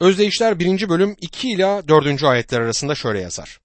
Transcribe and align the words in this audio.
Özdeyişler 0.00 0.58
1. 0.58 0.88
bölüm 0.88 1.16
2 1.20 1.50
ila 1.50 1.88
4. 1.88 2.22
ayetler 2.22 2.60
arasında 2.60 2.94
şöyle 2.94 3.20
yazar. 3.20 3.60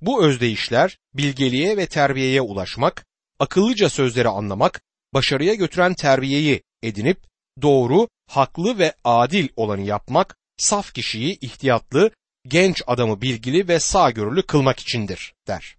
Bu 0.00 0.24
özdeyişler 0.24 0.98
bilgeliğe 1.14 1.76
ve 1.76 1.86
terbiyeye 1.86 2.40
ulaşmak, 2.40 3.06
akıllıca 3.38 3.88
sözleri 3.88 4.28
anlamak, 4.28 4.82
başarıya 5.14 5.54
götüren 5.54 5.94
terbiyeyi 5.94 6.62
edinip 6.82 7.18
doğru, 7.62 8.08
haklı 8.30 8.78
ve 8.78 8.94
adil 9.04 9.48
olanı 9.56 9.80
yapmak, 9.80 10.36
saf 10.56 10.94
kişiyi 10.94 11.38
ihtiyatlı, 11.40 12.10
genç 12.48 12.82
adamı 12.86 13.20
bilgili 13.20 13.68
ve 13.68 13.80
sağgörülü 13.80 14.42
kılmak 14.42 14.80
içindir 14.80 15.34
der. 15.48 15.76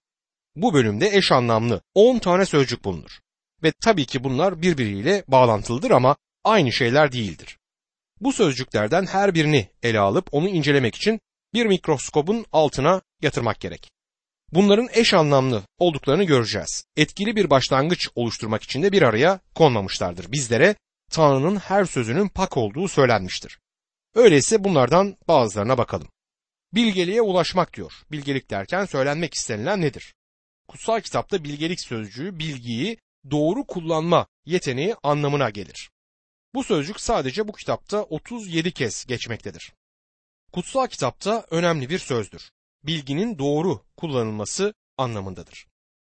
Bu 0.55 0.73
bölümde 0.73 1.09
eş 1.17 1.31
anlamlı 1.31 1.81
10 1.95 2.19
tane 2.19 2.45
sözcük 2.45 2.83
bulunur. 2.83 3.19
Ve 3.63 3.73
tabii 3.83 4.05
ki 4.05 4.23
bunlar 4.23 4.61
birbiriyle 4.61 5.23
bağlantılıdır 5.27 5.91
ama 5.91 6.15
aynı 6.43 6.71
şeyler 6.71 7.11
değildir. 7.11 7.57
Bu 8.23 8.33
sözcüklerden 8.33 9.05
her 9.05 9.33
birini 9.33 9.69
ele 9.83 9.99
alıp 9.99 10.27
onu 10.31 10.49
incelemek 10.49 10.95
için 10.95 11.19
bir 11.53 11.65
mikroskopun 11.65 12.45
altına 12.51 13.01
yatırmak 13.21 13.59
gerek. 13.59 13.89
Bunların 14.51 14.87
eş 14.93 15.13
anlamlı 15.13 15.63
olduklarını 15.77 16.23
göreceğiz. 16.23 16.85
Etkili 16.97 17.35
bir 17.35 17.49
başlangıç 17.49 18.07
oluşturmak 18.15 18.63
için 18.63 18.83
de 18.83 18.91
bir 18.91 19.01
araya 19.01 19.39
konmamışlardır. 19.55 20.31
Bizlere 20.31 20.75
Tanrı'nın 21.11 21.55
her 21.55 21.85
sözünün 21.85 22.27
pak 22.27 22.57
olduğu 22.57 22.87
söylenmiştir. 22.87 23.59
Öyleyse 24.15 24.63
bunlardan 24.63 25.17
bazılarına 25.27 25.77
bakalım. 25.77 26.07
Bilgeliğe 26.73 27.21
ulaşmak 27.21 27.73
diyor. 27.73 27.93
Bilgelik 28.11 28.49
derken 28.49 28.85
söylenmek 28.85 29.33
istenilen 29.33 29.81
nedir? 29.81 30.13
Kutsal 30.67 31.01
kitapta 31.01 31.43
bilgelik 31.43 31.81
sözcüğü 31.81 32.39
bilgiyi 32.39 32.97
doğru 33.31 33.65
kullanma 33.65 34.27
yeteneği 34.45 34.95
anlamına 35.03 35.49
gelir. 35.49 35.92
Bu 36.53 36.63
sözcük 36.63 36.99
sadece 36.99 37.47
bu 37.47 37.51
kitapta 37.51 38.03
37 38.03 38.71
kez 38.71 39.05
geçmektedir. 39.05 39.73
Kutsal 40.51 40.87
kitapta 40.87 41.45
önemli 41.49 41.89
bir 41.89 41.99
sözdür. 41.99 42.51
Bilginin 42.83 43.37
doğru 43.39 43.85
kullanılması 43.97 44.73
anlamındadır. 44.97 45.67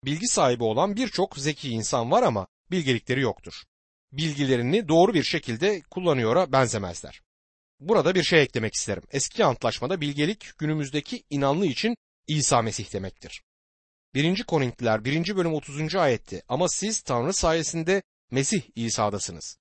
Bilgi 0.05 0.27
sahibi 0.27 0.64
olan 0.64 0.97
birçok 0.97 1.39
zeki 1.39 1.70
insan 1.70 2.11
var 2.11 2.23
ama 2.23 2.47
bilgelikleri 2.70 3.20
yoktur. 3.20 3.55
Bilgilerini 4.12 4.89
doğru 4.89 5.14
bir 5.14 5.23
şekilde 5.23 5.83
kullanıyora 5.91 6.53
benzemezler. 6.53 7.20
Burada 7.80 8.14
bir 8.14 8.23
şey 8.23 8.42
eklemek 8.42 8.75
isterim. 8.75 9.03
Eski 9.11 9.45
antlaşmada 9.45 10.01
bilgelik 10.01 10.58
günümüzdeki 10.58 11.25
inanlı 11.30 11.67
için 11.67 11.97
İsa 12.27 12.62
Mesih 12.62 12.92
demektir. 12.92 13.42
1. 14.14 14.42
Korintliler 14.42 15.05
1. 15.05 15.36
bölüm 15.36 15.55
30. 15.55 15.95
ayette 15.95 16.42
ama 16.48 16.69
siz 16.69 17.03
Tanrı 17.03 17.33
sayesinde 17.33 18.03
Mesih 18.30 18.62
İsa'dasınız. 18.75 19.56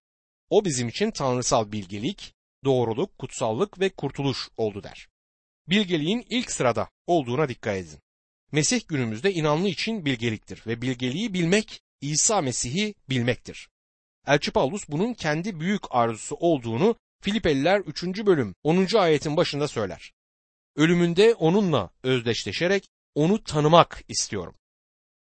O 0.54 0.66
bizim 0.66 0.88
için 0.88 1.12
tanrısal 1.12 1.72
bilgelik, 1.72 2.34
doğruluk, 2.64 3.18
kutsallık 3.18 3.80
ve 3.80 3.90
kurtuluş 3.90 4.50
oldu 4.58 4.84
der. 4.84 5.08
Bilgeliğin 5.70 6.26
ilk 6.30 6.52
sırada 6.52 6.90
olduğuna 7.08 7.50
dikkat 7.50 7.78
edin. 7.78 8.00
Mesih 8.52 8.88
günümüzde 8.88 9.34
inanlı 9.34 9.68
için 9.68 10.06
bilgeliktir 10.06 10.64
ve 10.68 10.82
bilgeliği 10.82 11.34
bilmek 11.34 11.82
İsa 12.02 12.42
Mesih'i 12.42 12.96
bilmektir. 13.10 13.70
Elçi 14.28 14.52
Paulus 14.52 14.90
bunun 14.90 15.14
kendi 15.14 15.60
büyük 15.60 15.82
arzusu 15.90 16.36
olduğunu 16.36 16.96
Filipeliler 17.22 17.80
3. 17.80 18.04
bölüm 18.04 18.56
10. 18.64 18.96
ayetin 18.96 19.38
başında 19.38 19.68
söyler. 19.68 20.14
Ölümünde 20.76 21.34
onunla 21.34 21.90
özdeşleşerek 22.04 22.90
onu 23.16 23.44
tanımak 23.44 24.04
istiyorum. 24.08 24.56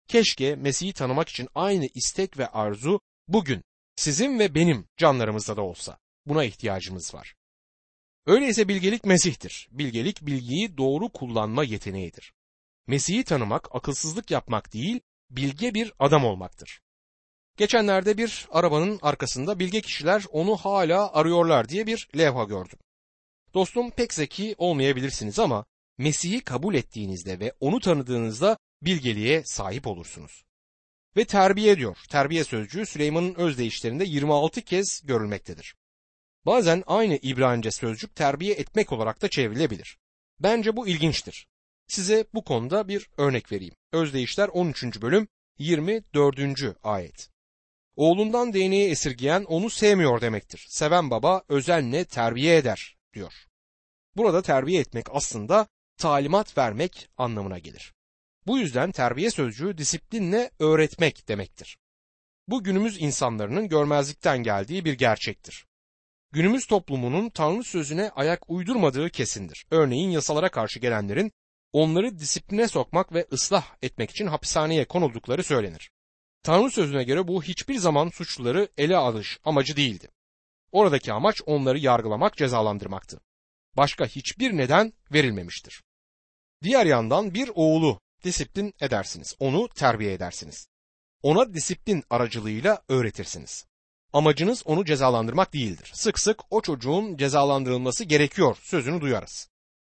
Keşke 0.08 0.56
Mesih'i 0.56 0.92
tanımak 0.92 1.28
için 1.28 1.48
aynı 1.54 1.88
istek 1.94 2.38
ve 2.38 2.46
arzu 2.46 3.00
bugün 3.28 3.64
sizin 3.96 4.38
ve 4.38 4.54
benim 4.54 4.88
canlarımızda 4.96 5.56
da 5.56 5.62
olsa. 5.62 5.98
Buna 6.26 6.44
ihtiyacımız 6.44 7.14
var. 7.14 7.34
Öyleyse 8.26 8.68
bilgelik 8.68 9.04
Mesih'tir. 9.04 9.68
Bilgelik 9.70 10.26
bilgiyi 10.26 10.76
doğru 10.76 11.08
kullanma 11.08 11.64
yeteneğidir. 11.64 12.32
Mesih'i 12.86 13.24
tanımak 13.24 13.74
akılsızlık 13.74 14.30
yapmak 14.30 14.72
değil, 14.72 15.00
bilge 15.30 15.74
bir 15.74 15.92
adam 15.98 16.24
olmaktır. 16.24 16.80
Geçenlerde 17.56 18.18
bir 18.18 18.46
arabanın 18.50 18.98
arkasında 19.02 19.58
bilge 19.58 19.80
kişiler 19.80 20.24
onu 20.30 20.56
hala 20.56 21.12
arıyorlar 21.12 21.68
diye 21.68 21.86
bir 21.86 22.08
levha 22.16 22.44
gördüm. 22.44 22.78
Dostum 23.54 23.90
pek 23.90 24.14
zeki 24.14 24.54
olmayabilirsiniz 24.58 25.38
ama 25.38 25.64
Mesih'i 25.98 26.40
kabul 26.40 26.74
ettiğinizde 26.74 27.40
ve 27.40 27.52
onu 27.60 27.80
tanıdığınızda 27.80 28.58
bilgeliğe 28.82 29.42
sahip 29.44 29.86
olursunuz. 29.86 30.44
Ve 31.16 31.24
terbiye 31.24 31.78
diyor. 31.78 31.96
Terbiye 32.08 32.44
sözcüğü 32.44 32.86
Süleyman'ın 32.86 33.34
özdeyişlerinde 33.34 34.04
26 34.04 34.62
kez 34.62 35.00
görülmektedir. 35.04 35.74
Bazen 36.46 36.82
aynı 36.86 37.16
İbranice 37.22 37.70
sözcük 37.70 38.16
terbiye 38.16 38.54
etmek 38.54 38.92
olarak 38.92 39.22
da 39.22 39.28
çevrilebilir. 39.28 39.98
Bence 40.40 40.76
bu 40.76 40.88
ilginçtir. 40.88 41.46
Size 41.86 42.26
bu 42.34 42.44
konuda 42.44 42.88
bir 42.88 43.10
örnek 43.16 43.52
vereyim. 43.52 43.74
Özdeyişler 43.92 44.48
13. 44.48 45.02
bölüm 45.02 45.28
24. 45.58 46.76
ayet. 46.82 47.30
Oğlundan 47.96 48.52
değneği 48.52 48.90
esirgeyen 48.90 49.44
onu 49.44 49.70
sevmiyor 49.70 50.20
demektir. 50.20 50.66
Seven 50.68 51.10
baba 51.10 51.42
özenle 51.48 52.04
terbiye 52.04 52.56
eder 52.56 52.96
diyor. 53.14 53.32
Burada 54.16 54.42
terbiye 54.42 54.80
etmek 54.80 55.06
aslında 55.10 55.66
talimat 55.96 56.58
vermek 56.58 57.08
anlamına 57.16 57.58
gelir. 57.58 57.94
Bu 58.46 58.58
yüzden 58.58 58.92
terbiye 58.92 59.30
sözcüğü 59.30 59.78
disiplinle 59.78 60.50
öğretmek 60.58 61.28
demektir. 61.28 61.76
Bu 62.48 62.64
günümüz 62.64 63.02
insanların 63.02 63.68
görmezlikten 63.68 64.38
geldiği 64.38 64.84
bir 64.84 64.92
gerçektir. 64.92 65.66
Günümüz 66.32 66.66
toplumunun 66.66 67.30
Tanrı 67.30 67.64
sözüne 67.64 68.10
ayak 68.10 68.50
uydurmadığı 68.50 69.10
kesindir. 69.10 69.66
Örneğin 69.70 70.10
yasalara 70.10 70.50
karşı 70.50 70.78
gelenlerin 70.78 71.32
onları 71.72 72.18
disipline 72.18 72.68
sokmak 72.68 73.14
ve 73.14 73.26
ıslah 73.32 73.64
etmek 73.82 74.10
için 74.10 74.26
hapishaneye 74.26 74.84
konuldukları 74.84 75.44
söylenir. 75.44 75.90
Tanrı 76.42 76.70
sözüne 76.70 77.04
göre 77.04 77.28
bu 77.28 77.42
hiçbir 77.42 77.78
zaman 77.78 78.08
suçluları 78.08 78.68
ele 78.78 78.96
alış 78.96 79.38
amacı 79.44 79.76
değildi. 79.76 80.08
Oradaki 80.72 81.12
amaç 81.12 81.42
onları 81.46 81.78
yargılamak, 81.78 82.36
cezalandırmaktı. 82.36 83.20
Başka 83.76 84.06
hiçbir 84.06 84.56
neden 84.56 84.92
verilmemiştir. 85.12 85.82
Diğer 86.62 86.86
yandan 86.86 87.34
bir 87.34 87.50
oğlu 87.54 88.00
disiplin 88.24 88.74
edersiniz. 88.80 89.36
Onu 89.38 89.68
terbiye 89.68 90.12
edersiniz. 90.12 90.68
Ona 91.22 91.54
disiplin 91.54 92.04
aracılığıyla 92.10 92.82
öğretirsiniz. 92.88 93.66
Amacınız 94.12 94.62
onu 94.66 94.84
cezalandırmak 94.84 95.52
değildir. 95.54 95.90
Sık 95.94 96.18
sık 96.18 96.40
o 96.50 96.60
çocuğun 96.60 97.16
cezalandırılması 97.16 98.04
gerekiyor 98.04 98.56
sözünü 98.62 99.00
duyarız. 99.00 99.48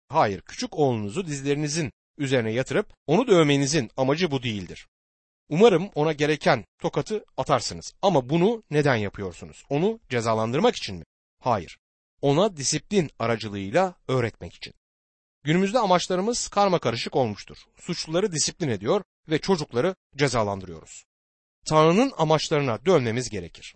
Hayır, 0.07 0.41
küçük 0.41 0.77
oğlunuzu 0.77 1.27
dizlerinizin 1.27 1.91
üzerine 2.17 2.51
yatırıp 2.51 2.93
onu 3.07 3.27
dövmenizin 3.27 3.91
amacı 3.97 4.31
bu 4.31 4.43
değildir. 4.43 4.87
Umarım 5.49 5.89
ona 5.95 6.13
gereken 6.13 6.65
tokatı 6.79 7.25
atarsınız. 7.37 7.93
Ama 8.01 8.29
bunu 8.29 8.63
neden 8.71 8.95
yapıyorsunuz? 8.95 9.63
Onu 9.69 9.99
cezalandırmak 10.09 10.75
için 10.75 10.95
mi? 10.95 11.03
Hayır. 11.39 11.77
Ona 12.21 12.57
disiplin 12.57 13.09
aracılığıyla 13.19 13.95
öğretmek 14.07 14.53
için. 14.53 14.73
Günümüzde 15.43 15.79
amaçlarımız 15.79 16.47
karma 16.47 16.79
karışık 16.79 17.15
olmuştur. 17.15 17.57
Suçluları 17.79 18.31
disiplin 18.31 18.69
ediyor 18.69 19.03
ve 19.29 19.39
çocukları 19.39 19.95
cezalandırıyoruz. 20.15 21.03
Tanrı'nın 21.65 22.11
amaçlarına 22.17 22.85
dönmemiz 22.85 23.29
gerekir. 23.29 23.75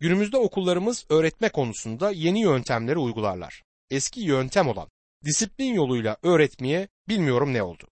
Günümüzde 0.00 0.36
okullarımız 0.36 1.06
öğretme 1.08 1.48
konusunda 1.48 2.10
yeni 2.10 2.40
yöntemleri 2.40 2.98
uygularlar. 2.98 3.62
Eski 3.90 4.20
yöntem 4.20 4.68
olan 4.68 4.88
disiplin 5.24 5.74
yoluyla 5.74 6.16
öğretmeye 6.22 6.88
bilmiyorum 7.08 7.54
ne 7.54 7.62
oldu. 7.62 7.88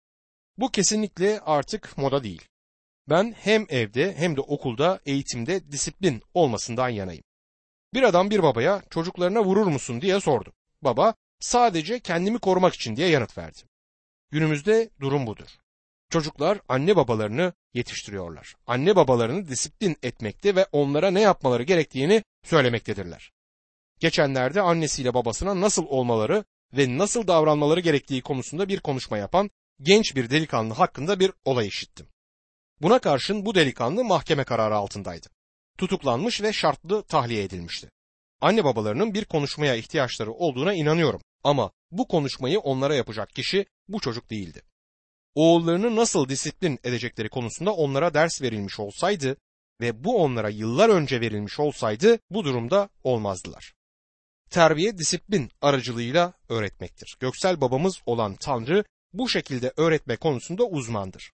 Bu 0.59 0.71
kesinlikle 0.71 1.41
artık 1.41 1.99
moda 1.99 2.25
değil. 2.25 2.43
Ben 3.09 3.35
hem 3.39 3.67
evde 3.69 4.15
hem 4.17 4.37
de 4.37 4.41
okulda 4.41 5.01
eğitimde 5.07 5.73
disiplin 5.73 6.23
olmasından 6.35 6.89
yanayım. 6.89 7.25
Bir 7.95 8.03
adam 8.03 8.31
bir 8.31 8.43
babaya 8.43 8.83
çocuklarına 8.91 9.45
vurur 9.45 9.67
musun 9.67 10.01
diye 10.01 10.21
sordu. 10.21 10.53
Baba 10.83 11.15
sadece 11.45 12.01
kendimi 12.01 12.39
korumak 12.39 12.75
için 12.75 12.97
diye 12.97 13.09
yanıt 13.09 13.39
verdi. 13.39 13.59
Günümüzde 14.31 14.91
durum 15.01 15.27
budur. 15.27 15.49
Çocuklar 16.11 16.61
anne 16.69 16.97
babalarını 16.97 17.53
yetiştiriyorlar. 17.75 18.55
Anne 18.67 18.97
babalarını 18.97 19.49
disiplin 19.49 19.97
etmekte 20.03 20.57
ve 20.57 20.67
onlara 20.73 21.11
ne 21.11 21.21
yapmaları 21.21 21.63
gerektiğini 21.63 22.23
söylemektedirler. 22.45 23.33
Geçenlerde 24.01 24.61
annesiyle 24.61 25.15
babasına 25.15 25.61
nasıl 25.61 25.87
olmaları 25.87 26.45
ve 26.73 26.99
nasıl 26.99 27.27
davranmaları 27.27 27.81
gerektiği 27.81 28.23
konusunda 28.23 28.69
bir 28.69 28.81
konuşma 28.81 29.19
yapan 29.19 29.51
genç 29.81 30.17
bir 30.17 30.31
delikanlı 30.31 30.75
hakkında 30.75 31.21
bir 31.21 31.33
olay 31.45 31.67
işittim. 31.67 32.07
Buna 32.83 32.99
karşın 32.99 33.47
bu 33.47 33.55
delikanlı 33.55 34.05
mahkeme 34.05 34.45
kararı 34.45 34.77
altındaydı. 34.77 35.27
Tutuklanmış 35.79 36.43
ve 36.43 36.53
şartlı 36.53 37.03
tahliye 37.03 37.43
edilmişti. 37.43 37.91
Anne 38.41 38.65
babalarının 38.65 39.15
bir 39.15 39.25
konuşmaya 39.25 39.75
ihtiyaçları 39.75 40.33
olduğuna 40.33 40.75
inanıyorum 40.75 41.21
ama 41.45 41.73
bu 41.91 42.09
konuşmayı 42.09 42.61
onlara 42.61 42.95
yapacak 42.95 43.31
kişi 43.31 43.67
bu 43.89 44.01
çocuk 44.01 44.31
değildi. 44.31 44.63
Oğullarını 45.35 45.97
nasıl 45.97 46.29
disiplin 46.29 46.79
edecekleri 46.85 47.29
konusunda 47.29 47.75
onlara 47.75 48.15
ders 48.15 48.43
verilmiş 48.43 48.81
olsaydı 48.81 49.37
ve 49.81 50.05
bu 50.05 50.23
onlara 50.23 50.49
yıllar 50.49 50.89
önce 50.89 51.21
verilmiş 51.21 51.61
olsaydı 51.61 52.19
bu 52.31 52.45
durumda 52.45 52.89
olmazdılar. 53.05 53.75
terbiye 54.51 54.99
disiplin 54.99 55.51
aracılığıyla 55.61 56.33
öğretmektir. 56.49 57.17
Göksel 57.21 57.61
babamız 57.61 58.03
olan 58.07 58.37
Tanrı 58.37 58.85
bu 59.13 59.29
şekilde 59.29 59.73
öğretme 59.77 60.17
konusunda 60.17 60.65
uzmandır. 60.65 61.33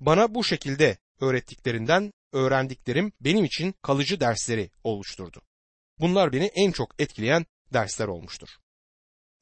Bana 0.00 0.34
bu 0.34 0.44
şekilde 0.44 0.98
öğrettiklerinden 1.20 2.12
öğrendiklerim 2.32 3.12
benim 3.20 3.44
için 3.44 3.74
kalıcı 3.82 4.20
dersleri 4.20 4.70
oluşturdu. 4.84 5.42
Bunlar 5.98 6.32
beni 6.32 6.50
en 6.54 6.72
çok 6.72 6.94
etkileyen 6.98 7.46
dersler 7.72 8.08
olmuştur. 8.08 8.48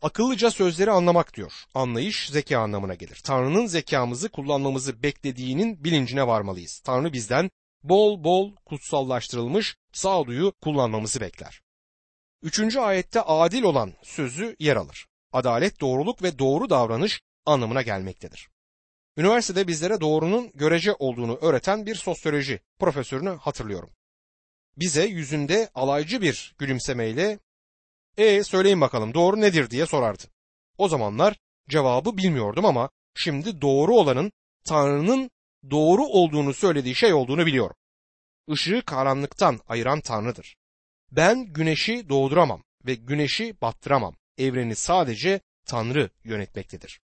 Akıllıca 0.02 0.50
sözleri 0.50 0.90
anlamak 0.90 1.36
diyor. 1.36 1.52
Anlayış 1.74 2.28
zeka 2.30 2.58
anlamına 2.58 2.94
gelir. 2.94 3.20
Tanrı'nın 3.24 3.66
zekamızı 3.66 4.28
kullanmamızı 4.28 5.02
beklediğinin 5.02 5.84
bilincine 5.84 6.26
varmalıyız. 6.26 6.80
Tanrı 6.80 7.12
bizden 7.12 7.50
bol 7.82 8.24
bol 8.24 8.56
kutsallaştırılmış 8.56 9.76
sağduyu 9.92 10.52
kullanmamızı 10.62 11.20
bekler. 11.20 11.60
Üçüncü 12.42 12.80
ayette 12.80 13.20
adil 13.20 13.62
olan 13.62 13.92
sözü 14.02 14.56
yer 14.58 14.76
alır. 14.76 15.06
Adalet, 15.32 15.80
doğruluk 15.80 16.22
ve 16.22 16.38
doğru 16.38 16.70
davranış 16.70 17.20
anlamına 17.46 17.82
gelmektedir. 17.82 18.48
Üniversitede 19.16 19.68
bizlere 19.68 20.00
doğrunun 20.00 20.50
görece 20.54 20.92
olduğunu 20.92 21.36
öğreten 21.36 21.86
bir 21.86 21.94
sosyoloji 21.94 22.60
profesörünü 22.78 23.30
hatırlıyorum. 23.30 23.90
Bize 24.76 25.06
yüzünde 25.06 25.70
alaycı 25.74 26.22
bir 26.22 26.54
gülümsemeyle 26.58 27.38
e 28.18 28.44
söyleyin 28.44 28.80
bakalım 28.80 29.14
doğru 29.14 29.40
nedir 29.40 29.70
diye 29.70 29.86
sorardı. 29.86 30.22
O 30.78 30.88
zamanlar 30.88 31.36
cevabı 31.68 32.16
bilmiyordum 32.16 32.64
ama 32.64 32.90
şimdi 33.14 33.60
doğru 33.60 33.94
olanın 33.94 34.32
Tanrı'nın 34.68 35.30
doğru 35.70 36.04
olduğunu 36.04 36.54
söylediği 36.54 36.94
şey 36.94 37.14
olduğunu 37.14 37.46
biliyorum. 37.46 37.76
Işığı 38.48 38.82
karanlıktan 38.86 39.60
ayıran 39.68 40.00
Tanrı'dır. 40.00 40.56
Ben 41.12 41.44
güneşi 41.44 42.08
doğduramam 42.08 42.62
ve 42.86 42.94
güneşi 42.94 43.60
battıramam. 43.62 44.14
Evreni 44.38 44.76
sadece 44.76 45.40
Tanrı 45.66 46.10
yönetmektedir. 46.24 47.00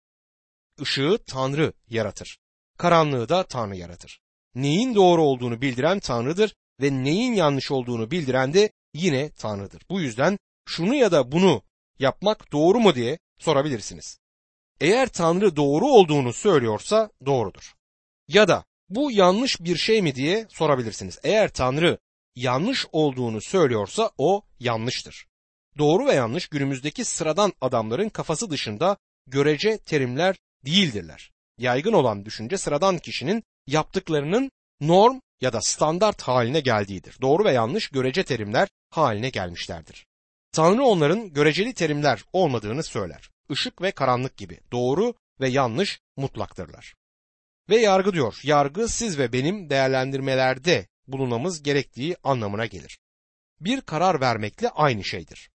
Işığı 0.82 1.18
Tanrı 1.28 1.74
yaratır. 1.88 2.38
Karanlığı 2.78 3.30
da 3.30 3.44
Tanrı 3.44 3.76
yaratır. 3.76 4.20
Neyin 4.56 4.96
doğru 4.96 5.24
olduğunu 5.24 5.62
bildiren 5.62 6.00
Tanrı'dır 6.00 6.56
ve 6.82 7.04
neyin 7.04 7.34
yanlış 7.34 7.72
olduğunu 7.72 8.12
bildiren 8.12 8.54
de 8.54 8.72
yine 8.94 9.32
Tanrı'dır. 9.32 9.82
Bu 9.90 10.02
yüzden 10.02 10.38
şunu 10.66 10.96
ya 10.96 11.12
da 11.12 11.32
bunu 11.32 11.62
yapmak 12.00 12.52
doğru 12.52 12.80
mu 12.80 12.96
diye 12.96 13.20
sorabilirsiniz. 13.40 14.20
Eğer 14.82 15.08
Tanrı 15.08 15.56
doğru 15.56 15.86
olduğunu 15.86 16.34
söylüyorsa 16.34 17.10
doğrudur. 17.26 17.74
Ya 18.28 18.48
da 18.48 18.66
bu 18.90 19.12
yanlış 19.12 19.60
bir 19.60 19.76
şey 19.76 20.02
mi 20.02 20.16
diye 20.16 20.48
sorabilirsiniz. 20.50 21.20
Eğer 21.24 21.54
Tanrı 21.54 21.98
yanlış 22.36 22.86
olduğunu 22.92 23.42
söylüyorsa 23.42 24.12
o 24.18 24.42
yanlıştır. 24.60 25.28
Doğru 25.78 26.06
ve 26.06 26.14
yanlış 26.14 26.48
günümüzdeki 26.48 27.06
sıradan 27.06 27.54
adamların 27.62 28.10
kafası 28.10 28.50
dışında 28.50 28.98
görece 29.28 29.78
terimler 29.78 30.36
değildirler. 30.66 31.32
Yaygın 31.58 31.94
olan 31.94 32.26
düşünce 32.26 32.58
sıradan 32.58 32.98
kişinin 32.98 33.44
yaptıklarının 33.68 34.52
norm 34.82 35.20
ya 35.42 35.54
da 35.54 35.62
standart 35.62 36.22
haline 36.22 36.60
geldiğidir. 36.60 37.18
Doğru 37.22 37.46
ve 37.46 37.52
yanlış 37.52 37.88
görece 37.88 38.24
terimler 38.24 38.68
haline 38.90 39.30
gelmişlerdir. 39.30 40.06
Tanrı 40.52 40.84
onların 40.84 41.34
göreceli 41.34 41.74
terimler 41.74 42.24
olmadığını 42.34 42.84
söyler. 42.84 43.30
Işık 43.50 43.82
ve 43.82 43.92
karanlık 43.92 44.38
gibi 44.38 44.60
doğru 44.72 45.14
ve 45.40 45.50
yanlış 45.50 46.02
mutlaktırlar. 46.18 46.96
Ve 47.70 47.78
yargı 47.78 48.14
diyor. 48.14 48.40
Yargı 48.44 48.88
siz 48.88 49.18
ve 49.18 49.34
benim 49.34 49.70
değerlendirmelerde 49.70 50.88
bulunmamız 51.08 51.64
gerektiği 51.64 52.16
anlamına 52.24 52.66
gelir. 52.66 53.00
Bir 53.60 53.82
karar 53.82 54.22
vermekle 54.22 54.70
aynı 54.70 55.04
şeydir. 55.04 55.52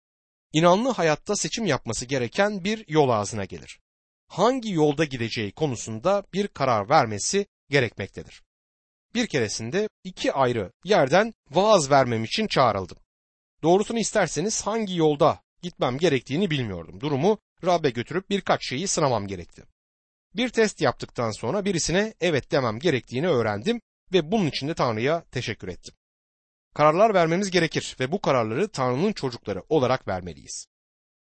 İnanlı 0.52 0.90
hayatta 0.90 1.36
seçim 1.36 1.66
yapması 1.66 2.06
gereken 2.06 2.64
bir 2.64 2.84
yol 2.88 3.08
ağzına 3.08 3.44
gelir. 3.44 3.80
Hangi 4.28 4.72
yolda 4.72 5.04
gideceği 5.04 5.52
konusunda 5.52 6.24
bir 6.32 6.48
karar 6.48 6.88
vermesi 6.88 7.46
gerekmektedir. 7.70 8.42
Bir 9.14 9.26
keresinde 9.26 9.88
iki 10.04 10.32
ayrı 10.32 10.72
yerden 10.84 11.34
vaaz 11.50 11.90
vermem 11.90 12.24
için 12.24 12.46
çağrıldım. 12.46 12.98
Doğrusunu 13.62 13.98
isterseniz 13.98 14.66
hangi 14.66 14.96
yolda 14.96 15.42
gitmem 15.62 15.98
gerektiğini 15.98 16.50
bilmiyordum. 16.50 17.00
Durumu 17.00 17.38
Rab'be 17.64 17.90
götürüp 17.90 18.30
birkaç 18.30 18.68
şeyi 18.68 18.88
sınamam 18.88 19.26
gerekti. 19.26 19.62
Bir 20.36 20.48
test 20.48 20.80
yaptıktan 20.80 21.30
sonra 21.30 21.64
birisine 21.64 22.14
evet 22.20 22.52
demem 22.52 22.78
gerektiğini 22.78 23.28
öğrendim 23.28 23.80
ve 24.12 24.32
bunun 24.32 24.46
için 24.46 24.68
de 24.68 24.74
Tanrı'ya 24.74 25.24
teşekkür 25.24 25.68
ettim. 25.68 25.94
Kararlar 26.74 27.14
vermemiz 27.14 27.50
gerekir 27.50 27.96
ve 28.00 28.12
bu 28.12 28.20
kararları 28.20 28.68
Tanrı'nın 28.68 29.12
çocukları 29.12 29.62
olarak 29.68 30.08
vermeliyiz. 30.08 30.66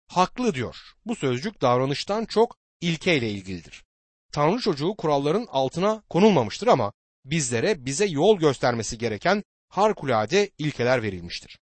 Haklı 0.08 0.54
diyor. 0.54 0.76
Bu 1.06 1.16
sözcük 1.16 1.60
davranıştan 1.60 2.24
çok 2.24 2.56
ilkeyle 2.80 3.30
ilgilidir. 3.30 3.84
Tanrı 4.32 4.60
çocuğu 4.60 4.94
kuralların 4.98 5.46
altına 5.50 6.02
konulmamıştır 6.10 6.66
ama 6.66 6.92
bizlere 7.24 7.86
bize 7.86 8.06
yol 8.06 8.38
göstermesi 8.38 8.98
gereken 8.98 9.42
harikulade 9.68 10.50
ilkeler 10.58 11.02
verilmiştir. 11.02 11.58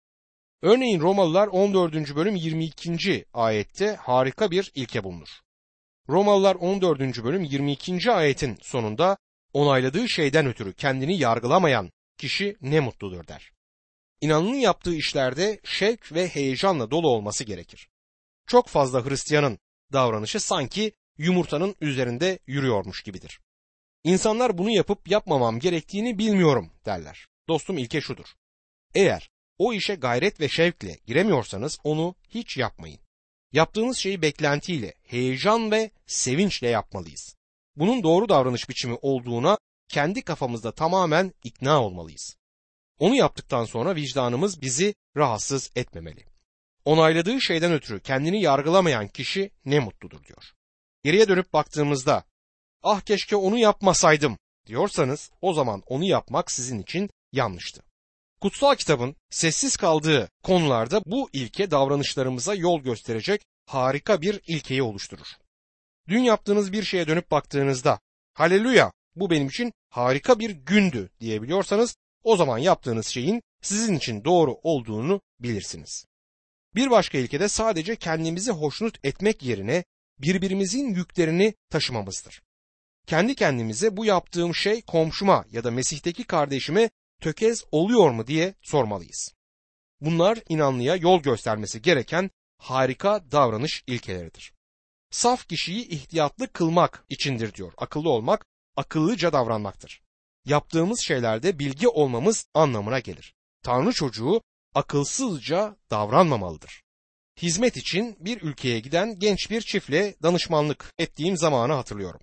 Örneğin 0.61 0.99
Romalılar 0.99 1.47
14. 1.47 2.15
bölüm 2.15 2.35
22. 2.35 3.25
ayette 3.33 3.95
harika 3.95 4.51
bir 4.51 4.71
ilke 4.75 5.03
bulunur. 5.03 5.29
Romalılar 6.09 6.55
14. 6.55 6.99
bölüm 6.99 7.43
22. 7.43 8.11
ayetin 8.11 8.57
sonunda 8.61 9.17
onayladığı 9.53 10.09
şeyden 10.09 10.45
ötürü 10.45 10.73
kendini 10.73 11.17
yargılamayan 11.17 11.91
kişi 12.17 12.57
ne 12.61 12.79
mutludur 12.79 13.27
der. 13.27 13.51
İnanının 14.21 14.55
yaptığı 14.55 14.95
işlerde 14.95 15.59
şevk 15.63 16.13
ve 16.13 16.27
heyecanla 16.27 16.91
dolu 16.91 17.07
olması 17.07 17.43
gerekir. 17.43 17.89
Çok 18.47 18.67
fazla 18.67 19.05
Hristiyanın 19.05 19.59
davranışı 19.93 20.39
sanki 20.39 20.91
yumurtanın 21.17 21.75
üzerinde 21.81 22.39
yürüyormuş 22.47 23.03
gibidir. 23.03 23.39
İnsanlar 24.03 24.57
bunu 24.57 24.69
yapıp 24.69 25.07
yapmamam 25.07 25.59
gerektiğini 25.59 26.17
bilmiyorum 26.17 26.71
derler. 26.85 27.27
Dostum 27.47 27.77
ilke 27.77 28.01
şudur. 28.01 28.27
Eğer 28.95 29.29
o 29.59 29.73
işe 29.73 29.95
gayret 29.95 30.39
ve 30.39 30.49
şevkle 30.49 30.99
giremiyorsanız 31.05 31.77
onu 31.83 32.15
hiç 32.29 32.57
yapmayın. 32.57 32.99
Yaptığınız 33.51 33.97
şeyi 33.97 34.21
beklentiyle, 34.21 34.93
heyecan 35.03 35.71
ve 35.71 35.91
sevinçle 36.07 36.69
yapmalıyız. 36.69 37.35
Bunun 37.75 38.03
doğru 38.03 38.29
davranış 38.29 38.69
biçimi 38.69 38.97
olduğuna 39.01 39.57
kendi 39.87 40.21
kafamızda 40.21 40.71
tamamen 40.71 41.33
ikna 41.43 41.83
olmalıyız. 41.83 42.35
Onu 42.99 43.15
yaptıktan 43.15 43.65
sonra 43.65 43.95
vicdanımız 43.95 44.61
bizi 44.61 44.95
rahatsız 45.17 45.71
etmemeli. 45.75 46.25
Onayladığı 46.85 47.41
şeyden 47.41 47.73
ötürü 47.73 47.99
kendini 47.99 48.41
yargılamayan 48.41 49.07
kişi 49.07 49.51
ne 49.65 49.79
mutludur 49.79 50.23
diyor. 50.23 50.53
Geriye 51.03 51.27
dönüp 51.27 51.53
baktığımızda 51.53 52.23
ah 52.83 53.01
keşke 53.01 53.35
onu 53.35 53.57
yapmasaydım 53.57 54.37
diyorsanız 54.65 55.31
o 55.41 55.53
zaman 55.53 55.83
onu 55.87 56.03
yapmak 56.03 56.51
sizin 56.51 56.79
için 56.79 57.09
yanlıştı. 57.31 57.88
Kutsal 58.41 58.75
kitabın 58.75 59.15
sessiz 59.29 59.77
kaldığı 59.77 60.29
konularda 60.43 61.01
bu 61.05 61.29
ilke 61.33 61.71
davranışlarımıza 61.71 62.55
yol 62.55 62.81
gösterecek 62.81 63.45
harika 63.65 64.21
bir 64.21 64.41
ilkeyi 64.47 64.83
oluşturur. 64.83 65.27
Dün 66.07 66.19
yaptığınız 66.19 66.73
bir 66.73 66.83
şeye 66.83 67.07
dönüp 67.07 67.31
baktığınızda 67.31 67.99
haleluya 68.33 68.91
bu 69.15 69.29
benim 69.29 69.47
için 69.47 69.73
harika 69.89 70.39
bir 70.39 70.49
gündü 70.49 71.09
diyebiliyorsanız 71.19 71.95
o 72.23 72.35
zaman 72.35 72.57
yaptığınız 72.57 73.07
şeyin 73.07 73.41
sizin 73.61 73.95
için 73.95 74.23
doğru 74.23 74.59
olduğunu 74.63 75.21
bilirsiniz. 75.39 76.05
Bir 76.75 76.89
başka 76.89 77.17
ilke 77.17 77.39
de 77.39 77.47
sadece 77.47 77.95
kendimizi 77.95 78.51
hoşnut 78.51 79.05
etmek 79.05 79.43
yerine 79.43 79.83
birbirimizin 80.19 80.93
yüklerini 80.93 81.53
taşımamızdır. 81.69 82.41
Kendi 83.07 83.35
kendimize 83.35 83.97
bu 83.97 84.05
yaptığım 84.05 84.55
şey 84.55 84.81
komşuma 84.81 85.45
ya 85.51 85.63
da 85.63 85.71
Mesih'teki 85.71 86.23
kardeşime 86.23 86.89
tökez 87.21 87.63
oluyor 87.71 88.11
mu 88.11 88.27
diye 88.27 88.53
sormalıyız. 88.61 89.33
Bunlar 90.01 90.39
inanlıya 90.49 90.95
yol 90.95 91.21
göstermesi 91.21 91.81
gereken 91.81 92.31
harika 92.57 93.31
davranış 93.31 93.83
ilkeleridir. 93.87 94.53
Saf 95.11 95.47
kişiyi 95.47 95.87
ihtiyatlı 95.87 96.53
kılmak 96.53 97.05
içindir 97.09 97.53
diyor. 97.53 97.73
Akıllı 97.77 98.09
olmak, 98.09 98.45
akıllıca 98.75 99.33
davranmaktır. 99.33 100.01
Yaptığımız 100.45 100.99
şeylerde 100.99 101.59
bilgi 101.59 101.87
olmamız 101.87 102.45
anlamına 102.53 102.99
gelir. 102.99 103.33
Tanrı 103.63 103.93
çocuğu 103.93 104.41
akılsızca 104.75 105.75
davranmamalıdır. 105.91 106.83
Hizmet 107.41 107.77
için 107.77 108.17
bir 108.19 108.41
ülkeye 108.41 108.79
giden 108.79 109.19
genç 109.19 109.51
bir 109.51 109.61
çiftle 109.61 110.15
danışmanlık 110.23 110.93
ettiğim 110.97 111.37
zamanı 111.37 111.73
hatırlıyorum. 111.73 112.21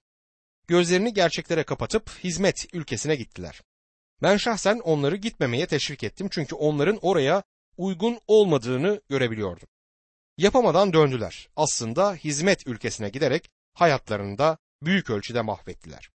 Gözlerini 0.68 1.14
gerçeklere 1.14 1.64
kapatıp 1.64 2.10
hizmet 2.24 2.66
ülkesine 2.72 3.16
gittiler. 3.16 3.62
Ben 4.22 4.36
şahsen 4.36 4.78
onları 4.78 5.16
gitmemeye 5.16 5.66
teşvik 5.66 6.04
ettim 6.04 6.28
çünkü 6.30 6.54
onların 6.54 6.98
oraya 7.02 7.42
uygun 7.76 8.20
olmadığını 8.26 9.00
görebiliyordum. 9.08 9.68
Yapamadan 10.38 10.92
döndüler. 10.92 11.48
Aslında 11.56 12.14
hizmet 12.14 12.66
ülkesine 12.66 13.08
giderek 13.08 13.50
hayatlarını 13.74 14.38
da 14.38 14.58
büyük 14.82 15.10
ölçüde 15.10 15.42
mahvettiler. 15.42 16.10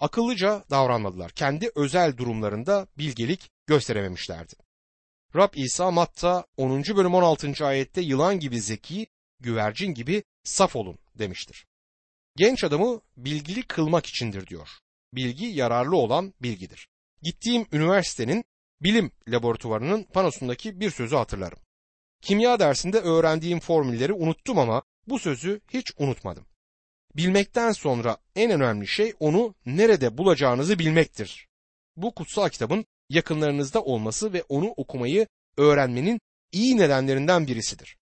Akıllıca 0.00 0.64
davranmadılar. 0.70 1.30
Kendi 1.30 1.70
özel 1.74 2.16
durumlarında 2.16 2.86
bilgelik 2.98 3.50
gösterememişlerdi. 3.66 4.54
Rab 5.36 5.54
İsa 5.54 5.90
Matta 5.90 6.44
10. 6.56 6.82
bölüm 6.82 7.14
16. 7.14 7.66
ayette 7.66 8.00
yılan 8.00 8.40
gibi 8.40 8.60
zeki, 8.60 9.06
güvercin 9.40 9.94
gibi 9.94 10.24
saf 10.44 10.76
olun 10.76 10.98
demiştir. 11.14 11.66
Genç 12.36 12.64
adamı 12.64 13.00
bilgili 13.16 13.62
kılmak 13.62 14.06
içindir 14.06 14.46
diyor. 14.46 14.68
Bilgi 15.12 15.46
yararlı 15.46 15.96
olan 15.96 16.34
bilgidir. 16.42 16.88
Gittiğim 17.22 17.66
üniversitenin 17.72 18.44
bilim 18.82 19.10
laboratuvarının 19.28 20.02
panosundaki 20.02 20.80
bir 20.80 20.90
sözü 20.90 21.16
hatırlarım. 21.16 21.58
Kimya 22.22 22.60
dersinde 22.60 22.98
öğrendiğim 22.98 23.60
formülleri 23.60 24.12
unuttum 24.12 24.58
ama 24.58 24.82
bu 25.06 25.18
sözü 25.18 25.60
hiç 25.68 25.92
unutmadım. 25.98 26.46
Bilmekten 27.16 27.72
sonra 27.72 28.16
en 28.36 28.50
önemli 28.50 28.86
şey 28.86 29.14
onu 29.20 29.54
nerede 29.66 30.18
bulacağınızı 30.18 30.78
bilmektir. 30.78 31.48
Bu 31.96 32.14
kutsal 32.14 32.48
kitabın 32.48 32.84
yakınlarınızda 33.08 33.82
olması 33.82 34.32
ve 34.32 34.42
onu 34.48 34.68
okumayı 34.68 35.26
öğrenmenin 35.56 36.20
iyi 36.52 36.76
nedenlerinden 36.76 37.46
birisidir. 37.46 37.96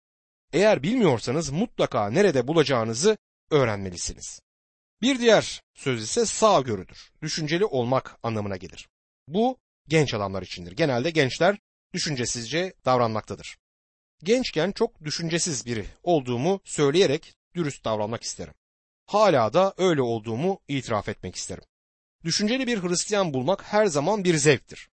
Eğer 0.54 0.84
bilmiyorsanız 0.84 1.50
mutlaka 1.50 2.10
nerede 2.10 2.48
bulacağınızı 2.48 3.18
öğrenmelisiniz. 3.52 4.40
Bir 5.02 5.20
diğer 5.20 5.62
söz 5.74 6.04
ise 6.04 6.26
sağgörüdür. 6.26 7.12
Düşünceli 7.22 7.66
olmak 7.66 8.18
anlamına 8.24 8.58
gelir. 8.58 8.88
Bu 9.28 9.58
genç 9.88 10.14
adamlar 10.14 10.42
içindir. 10.42 10.72
Genelde 10.72 11.10
gençler 11.10 11.58
düşüncesizce 11.94 12.74
davranmaktadır. 12.86 13.58
Gençken 14.24 14.72
çok 14.72 15.04
düşüncesiz 15.04 15.66
biri 15.66 15.86
olduğumu 16.04 16.62
söyleyerek 16.64 17.34
dürüst 17.56 17.86
davranmak 17.86 18.24
isterim. 18.24 18.54
Hala 19.06 19.54
da 19.54 19.74
öyle 19.78 20.02
olduğumu 20.02 20.60
itiraf 20.68 21.10
etmek 21.10 21.36
isterim. 21.36 21.64
Düşünceli 22.24 22.68
bir 22.68 22.84
Hristiyan 22.84 23.34
bulmak 23.34 23.64
her 23.64 23.86
zaman 23.86 24.24
bir 24.24 24.38
zevktir. 24.38 24.90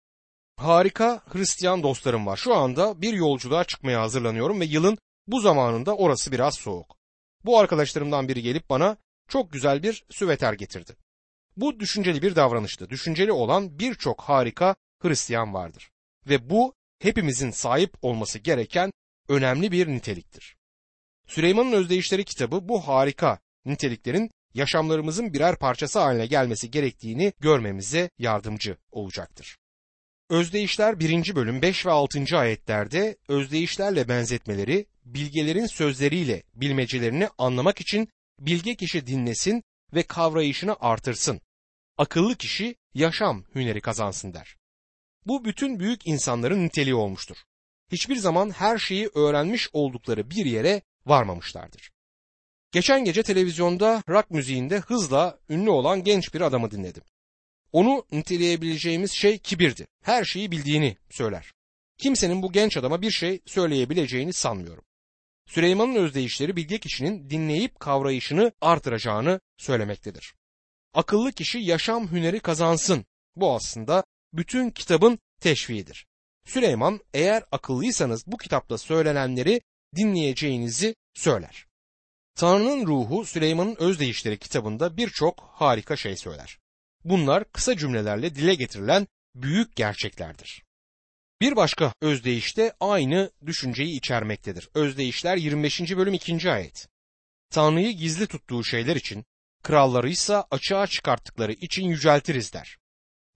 Harika 0.57 1.21
Hristiyan 1.27 1.83
dostlarım 1.83 2.25
var. 2.25 2.37
Şu 2.37 2.55
anda 2.55 3.01
bir 3.01 3.13
yolculuğa 3.13 3.63
çıkmaya 3.63 4.01
hazırlanıyorum 4.01 4.59
ve 4.59 4.65
yılın 4.65 4.97
bu 5.27 5.39
zamanında 5.39 5.95
orası 5.95 6.31
biraz 6.31 6.55
soğuk. 6.55 6.97
Bu 7.45 7.59
arkadaşlarımdan 7.59 8.27
biri 8.27 8.41
gelip 8.41 8.69
bana 8.69 8.97
çok 9.27 9.51
güzel 9.51 9.83
bir 9.83 10.05
süveter 10.09 10.53
getirdi. 10.53 10.95
Bu 11.57 11.79
düşünceli 11.79 12.21
bir 12.21 12.35
davranıştı. 12.35 12.89
Düşünceli 12.89 13.31
olan 13.31 13.79
birçok 13.79 14.21
harika 14.21 14.75
Hristiyan 15.01 15.53
vardır. 15.53 15.91
Ve 16.29 16.49
bu 16.49 16.73
hepimizin 16.99 17.51
sahip 17.51 17.93
olması 18.01 18.39
gereken 18.39 18.91
önemli 19.29 19.71
bir 19.71 19.87
niteliktir. 19.87 20.55
Süleyman'ın 21.27 21.71
Özdeyişleri 21.71 22.25
kitabı 22.25 22.69
bu 22.69 22.87
harika 22.87 23.39
niteliklerin 23.65 24.31
yaşamlarımızın 24.53 25.33
birer 25.33 25.55
parçası 25.59 25.99
haline 25.99 26.25
gelmesi 26.25 26.71
gerektiğini 26.71 27.33
görmemize 27.39 28.09
yardımcı 28.17 28.77
olacaktır. 28.91 29.57
Özdeyişler 30.29 30.99
1. 30.99 31.35
bölüm 31.35 31.61
5 31.61 31.85
ve 31.85 31.91
6. 31.91 32.37
ayetlerde 32.37 33.17
özdeyişlerle 33.27 34.07
benzetmeleri 34.07 34.85
bilgelerin 35.05 35.65
sözleriyle 35.65 36.43
bilmecelerini 36.55 37.29
anlamak 37.37 37.81
için 37.81 38.09
bilge 38.39 38.75
kişi 38.75 39.07
dinlesin 39.07 39.63
ve 39.93 40.03
kavrayışını 40.03 40.75
artırsın. 40.79 41.41
Akıllı 41.97 42.35
kişi 42.35 42.75
yaşam 42.93 43.43
hüneri 43.55 43.81
kazansın 43.81 44.33
der. 44.33 44.55
Bu 45.25 45.45
bütün 45.45 45.79
büyük 45.79 46.07
insanların 46.07 46.65
niteliği 46.65 46.95
olmuştur. 46.95 47.37
Hiçbir 47.91 48.15
zaman 48.15 48.51
her 48.51 48.77
şeyi 48.77 49.09
öğrenmiş 49.15 49.69
oldukları 49.73 50.29
bir 50.29 50.45
yere 50.45 50.81
varmamışlardır. 51.05 51.91
Geçen 52.71 53.05
gece 53.05 53.23
televizyonda 53.23 54.03
rock 54.09 54.31
müziğinde 54.31 54.79
hızla 54.79 55.39
ünlü 55.49 55.69
olan 55.69 56.03
genç 56.03 56.33
bir 56.33 56.41
adamı 56.41 56.71
dinledim. 56.71 57.03
Onu 57.71 58.05
niteleyebileceğimiz 58.11 59.11
şey 59.11 59.37
kibirdi. 59.37 59.87
Her 60.03 60.25
şeyi 60.25 60.51
bildiğini 60.51 60.97
söyler. 61.09 61.53
Kimsenin 61.97 62.41
bu 62.41 62.51
genç 62.51 62.77
adama 62.77 63.01
bir 63.01 63.11
şey 63.11 63.41
söyleyebileceğini 63.45 64.33
sanmıyorum. 64.33 64.83
Süleyman'ın 65.45 65.95
özdeyişleri 65.95 66.55
bilge 66.55 66.79
kişinin 66.79 67.29
dinleyip 67.29 67.79
kavrayışını 67.79 68.51
artıracağını 68.61 69.39
söylemektedir. 69.57 70.33
Akıllı 70.95 71.31
kişi 71.31 71.59
yaşam 71.59 72.11
hüneri 72.11 72.39
kazansın. 72.39 73.05
Bu 73.35 73.55
aslında 73.55 74.03
bütün 74.33 74.69
kitabın 74.69 75.19
teşviğidir. 75.41 76.05
Süleyman 76.45 76.99
eğer 77.13 77.43
akıllıysanız 77.51 78.27
bu 78.27 78.37
kitapta 78.37 78.77
söylenenleri 78.77 79.61
dinleyeceğinizi 79.95 80.95
söyler. 81.13 81.65
Tanrı'nın 82.35 82.85
ruhu 82.87 83.25
Süleyman'ın 83.25 83.75
özdeyişleri 83.79 84.39
kitabında 84.39 84.97
birçok 84.97 85.49
harika 85.53 85.95
şey 85.95 86.17
söyler. 86.17 86.59
Bunlar 87.03 87.51
kısa 87.51 87.77
cümlelerle 87.77 88.35
dile 88.35 88.55
getirilen 88.55 89.07
büyük 89.35 89.75
gerçeklerdir. 89.75 90.63
Bir 91.41 91.55
başka 91.55 91.93
özdeyişte 92.01 92.73
aynı 92.79 93.31
düşünceyi 93.45 93.97
içermektedir. 93.97 94.69
Özdeyişler 94.73 95.37
25. 95.37 95.81
bölüm 95.81 96.13
2. 96.13 96.51
ayet. 96.51 96.87
Tanrı'yı 97.49 97.91
gizli 97.91 98.27
tuttuğu 98.27 98.63
şeyler 98.63 98.95
için, 98.95 99.25
kralları 99.65 100.09
ise 100.09 100.35
açığa 100.51 100.87
çıkarttıkları 100.87 101.53
için 101.53 101.83
yüceltiriz 101.83 102.53
der. 102.53 102.77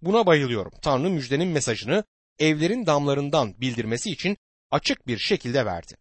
Buna 0.02 0.26
bayılıyorum. 0.26 0.72
Tanrı 0.82 1.10
müjdenin 1.10 1.48
mesajını 1.48 2.04
evlerin 2.40 2.86
damlarından 2.86 3.62
bildirmesi 3.62 4.12
için 4.12 4.38
açık 4.72 5.08
bir 5.08 5.18
şekilde 5.18 5.66
verdi. 5.66 5.96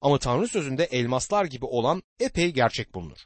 Ama 0.00 0.18
Tanrı 0.18 0.48
sözünde 0.48 0.84
elmaslar 0.84 1.44
gibi 1.44 1.64
olan 1.64 2.02
epey 2.20 2.50
gerçek 2.50 2.94
bulunur. 2.94 3.18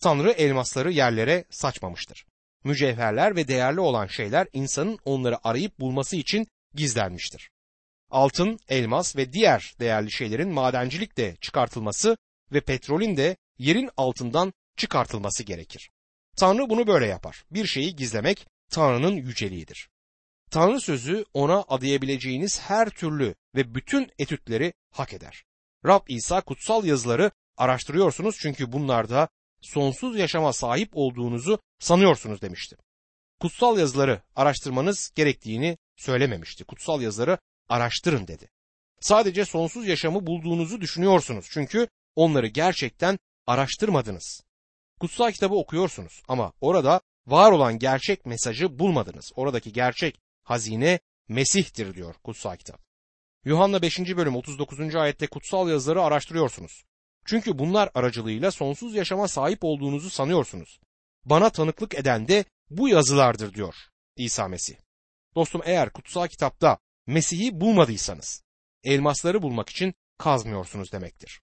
Tanrı 0.00 0.30
elmasları 0.30 0.92
yerlere 0.92 1.44
saçmamıştır. 1.50 2.26
Mücevherler 2.64 3.36
ve 3.36 3.48
değerli 3.48 3.80
olan 3.80 4.06
şeyler 4.06 4.46
insanın 4.52 4.98
onları 5.04 5.48
arayıp 5.48 5.80
bulması 5.80 6.16
için 6.16 6.46
gizlenmiştir. 6.74 7.50
Altın, 8.10 8.58
elmas 8.68 9.16
ve 9.16 9.32
diğer 9.32 9.74
değerli 9.80 10.12
şeylerin 10.12 10.48
madencilikte 10.48 11.36
çıkartılması 11.40 12.16
ve 12.52 12.60
petrolün 12.60 13.16
de 13.16 13.36
yerin 13.58 13.90
altından 13.96 14.52
çıkartılması 14.76 15.42
gerekir. 15.42 15.91
Tanrı 16.36 16.70
bunu 16.70 16.86
böyle 16.86 17.06
yapar. 17.06 17.44
Bir 17.50 17.66
şeyi 17.66 17.96
gizlemek 17.96 18.46
Tanrı'nın 18.70 19.16
yüceliğidir. 19.16 19.88
Tanrı 20.50 20.80
sözü 20.80 21.24
ona 21.34 21.64
adayabileceğiniz 21.68 22.60
her 22.60 22.90
türlü 22.90 23.34
ve 23.54 23.74
bütün 23.74 24.10
etütleri 24.18 24.72
hak 24.90 25.12
eder. 25.12 25.44
Rab 25.86 26.00
İsa 26.08 26.40
kutsal 26.40 26.84
yazıları 26.84 27.30
araştırıyorsunuz 27.56 28.36
çünkü 28.40 28.72
bunlarda 28.72 29.28
sonsuz 29.60 30.18
yaşama 30.18 30.52
sahip 30.52 30.90
olduğunuzu 30.92 31.58
sanıyorsunuz 31.78 32.42
demişti. 32.42 32.76
Kutsal 33.40 33.78
yazıları 33.78 34.22
araştırmanız 34.36 35.10
gerektiğini 35.14 35.78
söylememişti. 35.96 36.64
Kutsal 36.64 37.02
yazıları 37.02 37.38
araştırın 37.68 38.28
dedi. 38.28 38.50
Sadece 39.00 39.44
sonsuz 39.44 39.86
yaşamı 39.86 40.26
bulduğunuzu 40.26 40.80
düşünüyorsunuz 40.80 41.46
çünkü 41.50 41.88
onları 42.16 42.46
gerçekten 42.46 43.18
araştırmadınız. 43.46 44.42
Kutsal 45.02 45.32
kitabı 45.32 45.54
okuyorsunuz 45.54 46.22
ama 46.28 46.52
orada 46.60 47.00
var 47.26 47.52
olan 47.52 47.78
gerçek 47.78 48.26
mesajı 48.26 48.78
bulmadınız. 48.78 49.32
Oradaki 49.36 49.72
gerçek 49.72 50.20
hazine 50.42 51.00
Mesih'tir 51.28 51.94
diyor 51.94 52.14
kutsal 52.24 52.56
kitap. 52.56 52.80
Yuhanna 53.44 53.82
5. 53.82 53.98
bölüm 53.98 54.36
39. 54.36 54.94
ayette 54.94 55.26
kutsal 55.26 55.68
yazıları 55.68 56.02
araştırıyorsunuz. 56.02 56.84
Çünkü 57.26 57.58
bunlar 57.58 57.90
aracılığıyla 57.94 58.50
sonsuz 58.50 58.94
yaşama 58.94 59.28
sahip 59.28 59.58
olduğunuzu 59.62 60.10
sanıyorsunuz. 60.10 60.80
Bana 61.24 61.50
tanıklık 61.50 61.94
eden 61.94 62.28
de 62.28 62.44
bu 62.70 62.88
yazılardır 62.88 63.54
diyor 63.54 63.74
İsa 64.16 64.48
Mesih. 64.48 64.76
Dostum 65.34 65.62
eğer 65.64 65.92
kutsal 65.92 66.28
kitapta 66.28 66.78
Mesih'i 67.06 67.60
bulmadıysanız 67.60 68.42
elmasları 68.84 69.42
bulmak 69.42 69.68
için 69.68 69.94
kazmıyorsunuz 70.18 70.92
demektir. 70.92 71.40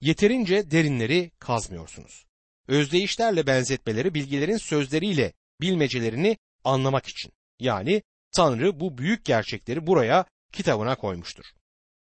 Yeterince 0.00 0.70
derinleri 0.70 1.30
kazmıyorsunuz. 1.38 2.31
Özdeyişlerle 2.68 3.46
benzetmeleri 3.46 4.14
bilgilerin 4.14 4.56
sözleriyle 4.56 5.32
bilmecelerini 5.60 6.38
anlamak 6.64 7.06
için. 7.06 7.32
Yani 7.60 8.02
Tanrı 8.32 8.80
bu 8.80 8.98
büyük 8.98 9.24
gerçekleri 9.24 9.86
buraya 9.86 10.24
kitabına 10.52 10.96
koymuştur. 10.96 11.44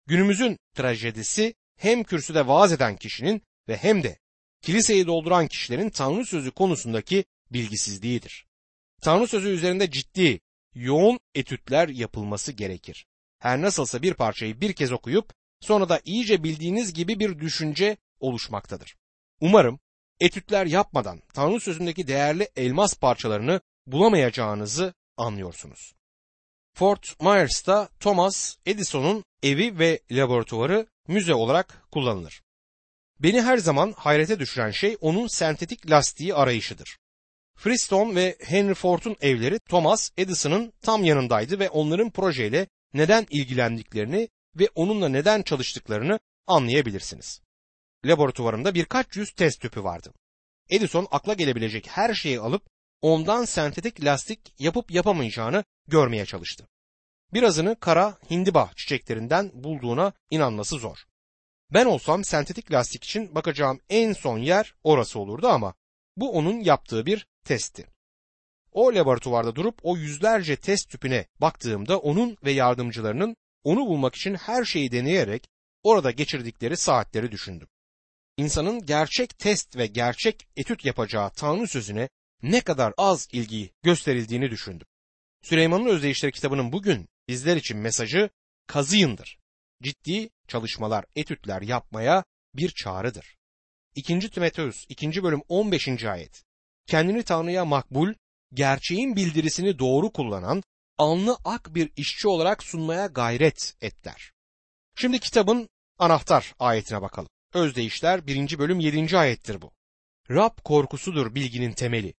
Günümüzün 0.07 0.57
trajedisi 0.75 1.53
hem 1.77 2.03
kürsüde 2.03 2.47
vaaz 2.47 2.71
eden 2.71 2.95
kişinin 2.95 3.41
ve 3.67 3.77
hem 3.77 4.03
de 4.03 4.19
kiliseyi 4.61 5.07
dolduran 5.07 5.47
kişilerin 5.47 5.89
Tanrı 5.89 6.25
sözü 6.25 6.51
konusundaki 6.51 7.25
bilgisizliğidir. 7.51 8.45
Tanrı 9.01 9.27
sözü 9.27 9.49
üzerinde 9.49 9.91
ciddi, 9.91 10.39
yoğun 10.75 11.19
etütler 11.35 11.89
yapılması 11.89 12.51
gerekir. 12.51 13.05
Her 13.39 13.61
nasılsa 13.61 14.01
bir 14.01 14.13
parçayı 14.13 14.61
bir 14.61 14.73
kez 14.73 14.91
okuyup 14.91 15.33
sonra 15.59 15.89
da 15.89 16.01
iyice 16.05 16.43
bildiğiniz 16.43 16.93
gibi 16.93 17.19
bir 17.19 17.39
düşünce 17.39 17.97
oluşmaktadır. 18.19 18.95
Umarım 19.39 19.79
etütler 20.21 20.65
yapmadan 20.65 21.21
Tanrı 21.33 21.59
sözündeki 21.59 22.07
değerli 22.07 22.49
elmas 22.55 22.95
parçalarını 22.95 23.61
bulamayacağınızı 23.87 24.93
anlıyorsunuz. 25.17 25.93
Fort 26.73 27.21
Myers'ta 27.21 27.89
Thomas 27.99 28.55
Edison'un 28.65 29.23
evi 29.43 29.79
ve 29.79 29.99
laboratuvarı 30.11 30.87
müze 31.07 31.33
olarak 31.33 31.83
kullanılır. 31.91 32.41
Beni 33.19 33.41
her 33.41 33.57
zaman 33.57 33.93
hayrete 33.97 34.39
düşüren 34.39 34.71
şey 34.71 34.97
onun 35.01 35.27
sentetik 35.27 35.89
lastiği 35.89 36.35
arayışıdır. 36.35 36.97
Freestone 37.55 38.15
ve 38.15 38.37
Henry 38.39 38.73
Ford'un 38.73 39.15
evleri 39.21 39.59
Thomas 39.59 40.09
Edison'ın 40.17 40.73
tam 40.81 41.03
yanındaydı 41.03 41.59
ve 41.59 41.69
onların 41.69 42.09
projeyle 42.09 42.67
neden 42.93 43.27
ilgilendiklerini 43.29 44.29
ve 44.55 44.69
onunla 44.75 45.09
neden 45.09 45.41
çalıştıklarını 45.41 46.19
anlayabilirsiniz. 46.47 47.41
Laboratuvarımda 48.05 48.73
birkaç 48.75 49.15
yüz 49.15 49.31
test 49.31 49.61
tüpü 49.61 49.83
vardı. 49.83 50.13
Edison 50.69 51.07
akla 51.11 51.33
gelebilecek 51.33 51.87
her 51.87 52.13
şeyi 52.13 52.39
alıp 52.39 52.69
ondan 53.01 53.45
sentetik 53.45 54.03
lastik 54.03 54.53
yapıp 54.59 54.91
yapamayacağını 54.91 55.63
görmeye 55.87 56.25
çalıştı. 56.25 56.67
Birazını 57.33 57.79
kara 57.79 58.17
hindiba 58.29 58.71
çiçeklerinden 58.75 59.51
bulduğuna 59.53 60.13
inanması 60.29 60.75
zor. 60.75 60.97
Ben 61.73 61.85
olsam 61.85 62.23
sentetik 62.23 62.71
lastik 62.71 63.03
için 63.03 63.35
bakacağım 63.35 63.79
en 63.89 64.13
son 64.13 64.37
yer 64.37 64.75
orası 64.83 65.19
olurdu 65.19 65.47
ama 65.47 65.73
bu 66.17 66.31
onun 66.31 66.59
yaptığı 66.59 67.05
bir 67.05 67.27
testti. 67.45 67.87
O 68.71 68.95
laboratuvarda 68.95 69.55
durup 69.55 69.79
o 69.83 69.97
yüzlerce 69.97 70.55
test 70.55 70.89
tüpüne 70.89 71.25
baktığımda 71.41 71.99
onun 71.99 72.37
ve 72.45 72.51
yardımcılarının 72.51 73.35
onu 73.63 73.79
bulmak 73.79 74.15
için 74.15 74.35
her 74.35 74.65
şeyi 74.65 74.91
deneyerek 74.91 75.49
orada 75.83 76.11
geçirdikleri 76.11 76.77
saatleri 76.77 77.31
düşündüm. 77.31 77.67
İnsanın 78.37 78.85
gerçek 78.85 79.39
test 79.39 79.77
ve 79.77 79.87
gerçek 79.87 80.47
etüt 80.55 80.85
yapacağı 80.85 81.29
Tanrı 81.29 81.67
sözüne 81.67 82.09
ne 82.43 82.61
kadar 82.61 82.93
az 82.97 83.27
ilgi 83.31 83.71
gösterildiğini 83.83 84.51
düşündüm. 84.51 84.87
Süleyman'ın 85.41 85.85
Özdeyişleri 85.85 86.31
kitabının 86.31 86.71
bugün 86.71 87.07
bizler 87.27 87.55
için 87.55 87.77
mesajı 87.77 88.29
kazıyındır. 88.67 89.37
Ciddi 89.83 90.29
çalışmalar, 90.47 91.05
etütler 91.15 91.61
yapmaya 91.61 92.23
bir 92.55 92.69
çağrıdır. 92.69 93.37
2. 93.95 94.19
Timoteus 94.31 94.85
2. 94.89 95.23
bölüm 95.23 95.41
15. 95.47 96.03
ayet. 96.03 96.43
Kendini 96.87 97.23
Tanrı'ya 97.23 97.65
makbul, 97.65 98.13
gerçeğin 98.53 99.15
bildirisini 99.15 99.79
doğru 99.79 100.11
kullanan, 100.11 100.63
alnı 100.97 101.37
ak 101.45 101.75
bir 101.75 101.91
işçi 101.95 102.27
olarak 102.27 102.63
sunmaya 102.63 103.05
gayret 103.05 103.73
et 103.81 104.05
der. 104.05 104.31
Şimdi 104.95 105.19
kitabın 105.19 105.69
anahtar 105.99 106.53
ayetine 106.59 107.01
bakalım. 107.01 107.29
Özdeyişler 107.53 108.27
1. 108.27 108.59
bölüm 108.59 108.79
7. 108.79 109.17
ayettir 109.17 109.61
bu. 109.61 109.71
Rab 110.29 110.57
korkusudur 110.63 111.35
bilginin 111.35 111.71
temeli. 111.71 112.13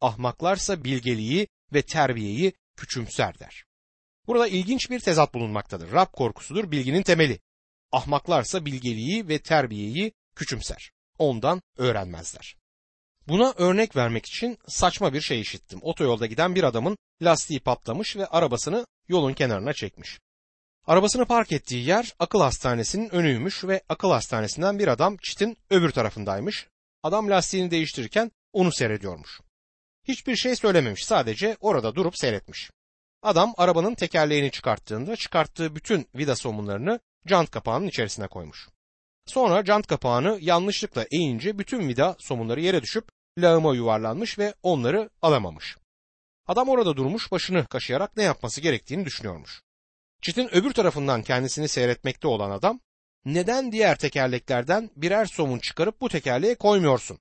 Ahmaklarsa 0.00 0.84
bilgeliği 0.84 1.48
ve 1.72 1.82
terbiyeyi 1.82 2.52
küçümser 2.76 3.38
der. 3.38 3.64
Burada 4.26 4.48
ilginç 4.48 4.90
bir 4.90 5.00
tezat 5.00 5.34
bulunmaktadır. 5.34 5.92
Rab 5.92 6.12
korkusudur 6.12 6.70
bilginin 6.70 7.02
temeli. 7.02 7.40
Ahmaklarsa 7.92 8.64
bilgeliği 8.64 9.28
ve 9.28 9.38
terbiyeyi 9.38 10.12
küçümser. 10.36 10.90
Ondan 11.18 11.62
öğrenmezler. 11.76 12.56
Buna 13.28 13.54
örnek 13.56 13.96
vermek 13.96 14.26
için 14.26 14.58
saçma 14.68 15.12
bir 15.12 15.20
şey 15.20 15.40
işittim. 15.40 15.78
Otoyolda 15.82 16.26
giden 16.26 16.54
bir 16.54 16.62
adamın 16.62 16.98
lastiği 17.22 17.60
patlamış 17.60 18.16
ve 18.16 18.26
arabasını 18.26 18.86
yolun 19.08 19.34
kenarına 19.34 19.72
çekmiş. 19.72 20.18
Arabasını 20.88 21.26
park 21.26 21.52
ettiği 21.52 21.88
yer 21.88 22.14
akıl 22.18 22.40
hastanesinin 22.40 23.14
önüymüş 23.14 23.64
ve 23.64 23.82
akıl 23.88 24.10
hastanesinden 24.10 24.78
bir 24.78 24.88
adam 24.88 25.16
çitin 25.16 25.56
öbür 25.70 25.90
tarafındaymış. 25.90 26.66
Adam 27.02 27.30
lastiğini 27.30 27.70
değiştirirken 27.70 28.30
onu 28.52 28.72
seyrediyormuş. 28.72 29.40
Hiçbir 30.04 30.36
şey 30.36 30.56
söylememiş 30.56 31.04
sadece 31.04 31.56
orada 31.60 31.94
durup 31.94 32.18
seyretmiş. 32.18 32.70
Adam 33.22 33.54
arabanın 33.56 33.94
tekerleğini 33.94 34.50
çıkarttığında 34.50 35.16
çıkarttığı 35.16 35.76
bütün 35.76 36.08
vida 36.14 36.36
somunlarını 36.36 37.00
jant 37.26 37.50
kapağının 37.50 37.86
içerisine 37.86 38.26
koymuş. 38.26 38.68
Sonra 39.26 39.64
jant 39.64 39.86
kapağını 39.86 40.38
yanlışlıkla 40.40 41.06
eğince 41.10 41.58
bütün 41.58 41.88
vida 41.88 42.16
somunları 42.18 42.60
yere 42.60 42.82
düşüp 42.82 43.08
lağıma 43.38 43.74
yuvarlanmış 43.74 44.38
ve 44.38 44.54
onları 44.62 45.10
alamamış. 45.22 45.76
Adam 46.46 46.68
orada 46.68 46.96
durmuş 46.96 47.32
başını 47.32 47.66
kaşıyarak 47.66 48.16
ne 48.16 48.22
yapması 48.22 48.60
gerektiğini 48.60 49.04
düşünüyormuş. 49.04 49.67
Çitin 50.22 50.54
öbür 50.54 50.72
tarafından 50.72 51.22
kendisini 51.22 51.68
seyretmekte 51.68 52.28
olan 52.28 52.50
adam 52.50 52.80
neden 53.24 53.72
diğer 53.72 53.98
tekerleklerden 53.98 54.90
birer 54.96 55.26
somun 55.26 55.58
çıkarıp 55.58 56.00
bu 56.00 56.08
tekerleğe 56.08 56.54
koymuyorsun? 56.54 57.18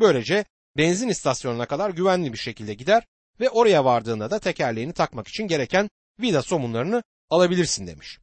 Böylece 0.00 0.44
benzin 0.76 1.08
istasyonuna 1.08 1.66
kadar 1.66 1.90
güvenli 1.90 2.32
bir 2.32 2.38
şekilde 2.38 2.74
gider 2.74 3.06
ve 3.40 3.50
oraya 3.50 3.84
vardığında 3.84 4.30
da 4.30 4.38
tekerleğini 4.38 4.92
takmak 4.92 5.28
için 5.28 5.48
gereken 5.48 5.90
vida 6.20 6.42
somunlarını 6.42 7.02
alabilirsin 7.30 7.86
demiş. 7.86 8.18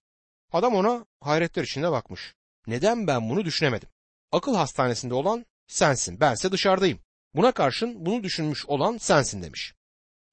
Adam 0.52 0.76
ona 0.76 1.06
hayretler 1.22 1.64
içinde 1.64 1.92
bakmış. 1.92 2.34
Neden 2.68 3.08
ben 3.08 3.30
bunu 3.30 3.46
düşünemedim? 3.46 3.90
Akıl 4.32 4.56
hastanesinde 4.56 5.14
olan 5.14 5.46
sensin, 5.68 6.20
bense 6.20 6.52
dışarıdayım. 6.52 7.00
Buna 7.36 7.52
karşın 7.52 8.06
bunu 8.06 8.24
düşünmüş 8.24 8.66
olan 8.66 8.98
sensin 8.98 9.44
demiş. 9.44 9.74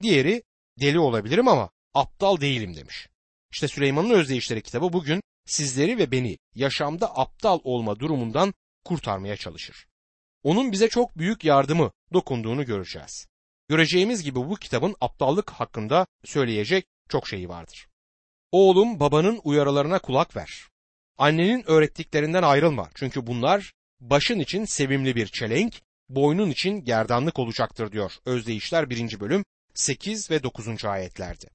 Diğeri 0.02 0.42
deli 0.80 0.98
olabilirim 0.98 1.48
ama 1.48 1.70
aptal 1.94 2.40
değilim 2.40 2.76
demiş. 2.76 3.08
İşte 3.54 3.68
Süleyman'ın 3.68 4.10
Özdeyişleri 4.10 4.62
kitabı 4.62 4.92
bugün 4.92 5.22
sizleri 5.46 5.98
ve 5.98 6.10
beni 6.10 6.38
yaşamda 6.54 7.18
aptal 7.18 7.58
olma 7.64 7.98
durumundan 7.98 8.54
kurtarmaya 8.84 9.36
çalışır. 9.36 9.86
Onun 10.42 10.72
bize 10.72 10.88
çok 10.88 11.18
büyük 11.18 11.44
yardımı 11.44 11.92
dokunduğunu 12.12 12.64
göreceğiz. 12.64 13.26
Göreceğimiz 13.68 14.22
gibi 14.22 14.38
bu 14.38 14.56
kitabın 14.56 14.96
aptallık 15.00 15.50
hakkında 15.50 16.06
söyleyecek 16.24 16.86
çok 17.08 17.28
şeyi 17.28 17.48
vardır. 17.48 17.88
Oğlum 18.52 19.00
babanın 19.00 19.40
uyarılarına 19.44 19.98
kulak 19.98 20.36
ver. 20.36 20.68
Annenin 21.18 21.64
öğrettiklerinden 21.66 22.42
ayrılma 22.42 22.88
çünkü 22.94 23.26
bunlar 23.26 23.72
başın 24.00 24.38
için 24.38 24.64
sevimli 24.64 25.16
bir 25.16 25.26
çelenk, 25.26 25.82
boynun 26.08 26.50
için 26.50 26.84
gerdanlık 26.84 27.38
olacaktır 27.38 27.92
diyor 27.92 28.12
Özdeyişler 28.24 28.90
1. 28.90 29.20
bölüm 29.20 29.44
8 29.74 30.30
ve 30.30 30.42
9. 30.42 30.84
ayetlerde. 30.84 31.53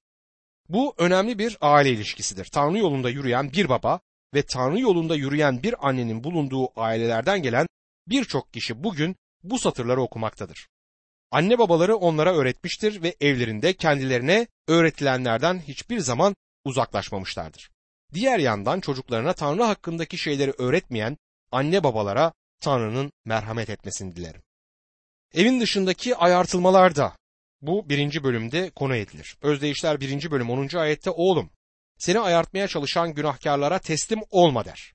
Bu 0.72 0.94
önemli 0.98 1.38
bir 1.38 1.56
aile 1.60 1.90
ilişkisidir. 1.90 2.44
Tanrı 2.44 2.78
yolunda 2.78 3.10
yürüyen 3.10 3.52
bir 3.52 3.68
baba 3.68 4.00
ve 4.34 4.42
Tanrı 4.42 4.80
yolunda 4.80 5.16
yürüyen 5.16 5.62
bir 5.62 5.88
annenin 5.88 6.24
bulunduğu 6.24 6.80
ailelerden 6.80 7.42
gelen 7.42 7.66
birçok 8.06 8.52
kişi 8.52 8.84
bugün 8.84 9.16
bu 9.42 9.58
satırları 9.58 10.00
okumaktadır. 10.02 10.68
Anne 11.30 11.58
babaları 11.58 11.96
onlara 11.96 12.34
öğretmiştir 12.34 13.02
ve 13.02 13.16
evlerinde 13.20 13.72
kendilerine 13.72 14.46
öğretilenlerden 14.68 15.58
hiçbir 15.58 15.98
zaman 15.98 16.34
uzaklaşmamışlardır. 16.64 17.70
Diğer 18.14 18.38
yandan 18.38 18.80
çocuklarına 18.80 19.32
Tanrı 19.32 19.62
hakkındaki 19.62 20.18
şeyleri 20.18 20.52
öğretmeyen 20.58 21.16
anne 21.52 21.84
babalara 21.84 22.32
Tanrı'nın 22.60 23.12
merhamet 23.24 23.70
etmesini 23.70 24.16
dilerim. 24.16 24.42
Evin 25.34 25.60
dışındaki 25.60 26.16
ayartılmalar 26.16 26.96
da 26.96 27.16
bu 27.62 27.88
birinci 27.88 28.24
bölümde 28.24 28.70
konu 28.70 28.96
edilir. 28.96 29.36
Özdeyişler 29.42 30.00
birinci 30.00 30.30
bölüm 30.30 30.50
10. 30.50 30.76
ayette 30.76 31.10
oğlum 31.10 31.50
seni 31.98 32.20
ayartmaya 32.20 32.68
çalışan 32.68 33.14
günahkarlara 33.14 33.78
teslim 33.78 34.20
olma 34.30 34.64
der. 34.64 34.92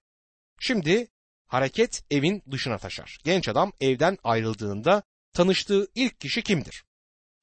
Şimdi 0.59 1.07
hareket 1.47 2.03
evin 2.11 2.43
dışına 2.51 2.77
taşar. 2.77 3.17
Genç 3.23 3.49
adam 3.49 3.71
evden 3.81 4.17
ayrıldığında 4.23 5.03
tanıştığı 5.33 5.87
ilk 5.95 6.19
kişi 6.19 6.41
kimdir? 6.43 6.83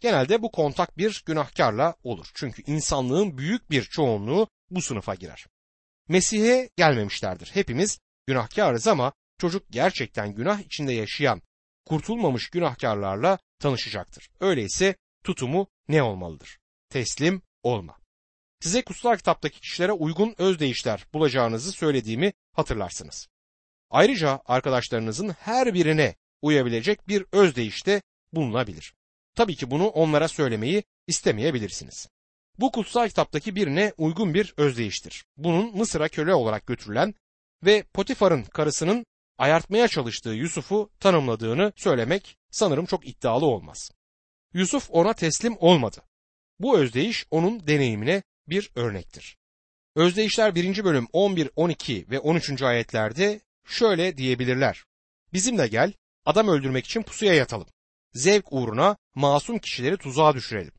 Genelde 0.00 0.42
bu 0.42 0.50
kontak 0.50 0.98
bir 0.98 1.22
günahkarla 1.26 1.94
olur. 2.04 2.26
Çünkü 2.34 2.62
insanlığın 2.66 3.38
büyük 3.38 3.70
bir 3.70 3.82
çoğunluğu 3.82 4.48
bu 4.70 4.82
sınıfa 4.82 5.14
girer. 5.14 5.46
Mesih'e 6.08 6.70
gelmemişlerdir. 6.76 7.50
Hepimiz 7.54 7.98
günahkarız 8.26 8.86
ama 8.88 9.12
çocuk 9.38 9.62
gerçekten 9.70 10.34
günah 10.34 10.60
içinde 10.60 10.92
yaşayan, 10.92 11.42
kurtulmamış 11.86 12.50
günahkarlarla 12.50 13.38
tanışacaktır. 13.58 14.28
Öyleyse 14.40 14.96
tutumu 15.24 15.66
ne 15.88 16.02
olmalıdır? 16.02 16.58
Teslim 16.88 17.42
olma. 17.62 17.96
Size 18.60 18.82
kutsal 18.82 19.16
kitaptaki 19.16 19.60
kişilere 19.60 19.92
uygun 19.92 20.34
özdeyişler 20.38 21.06
bulacağınızı 21.12 21.72
söylediğimi 21.72 22.32
hatırlarsınız. 22.52 23.28
Ayrıca 23.90 24.40
arkadaşlarınızın 24.46 25.28
her 25.28 25.74
birine 25.74 26.14
uyabilecek 26.42 27.08
bir 27.08 27.24
özdeyişte 27.32 28.02
bulunabilir. 28.32 28.94
Tabii 29.34 29.56
ki 29.56 29.70
bunu 29.70 29.86
onlara 29.86 30.28
söylemeyi 30.28 30.84
istemeyebilirsiniz. 31.06 32.08
Bu 32.58 32.72
kutsal 32.72 33.08
kitaptaki 33.08 33.56
birine 33.56 33.92
uygun 33.98 34.34
bir 34.34 34.54
özdeyiştir. 34.56 35.24
Bunun 35.36 35.76
Mısır'a 35.76 36.08
köle 36.08 36.34
olarak 36.34 36.66
götürülen 36.66 37.14
ve 37.64 37.82
Potifar'ın 37.82 38.42
karısının 38.42 39.06
ayartmaya 39.38 39.88
çalıştığı 39.88 40.30
Yusuf'u 40.30 40.90
tanımladığını 41.00 41.72
söylemek 41.76 42.36
sanırım 42.50 42.86
çok 42.86 43.08
iddialı 43.08 43.46
olmaz. 43.46 43.90
Yusuf 44.54 44.88
ona 44.90 45.12
teslim 45.12 45.56
olmadı. 45.58 46.02
Bu 46.60 46.78
özdeyiş 46.78 47.26
onun 47.30 47.66
deneyimine 47.66 48.22
bir 48.48 48.70
örnektir. 48.74 49.36
Özdeyişler 49.96 50.54
1. 50.54 50.84
bölüm 50.84 51.06
11, 51.12 51.50
12 51.56 52.10
ve 52.10 52.18
13. 52.18 52.62
ayetlerde 52.62 53.40
şöyle 53.66 54.16
diyebilirler. 54.16 54.84
Bizimle 55.32 55.66
gel, 55.66 55.92
adam 56.24 56.48
öldürmek 56.48 56.84
için 56.84 57.02
pusuya 57.02 57.34
yatalım. 57.34 57.66
Zevk 58.14 58.52
uğruna 58.52 58.96
masum 59.14 59.58
kişileri 59.58 59.96
tuzağa 59.96 60.34
düşürelim. 60.34 60.72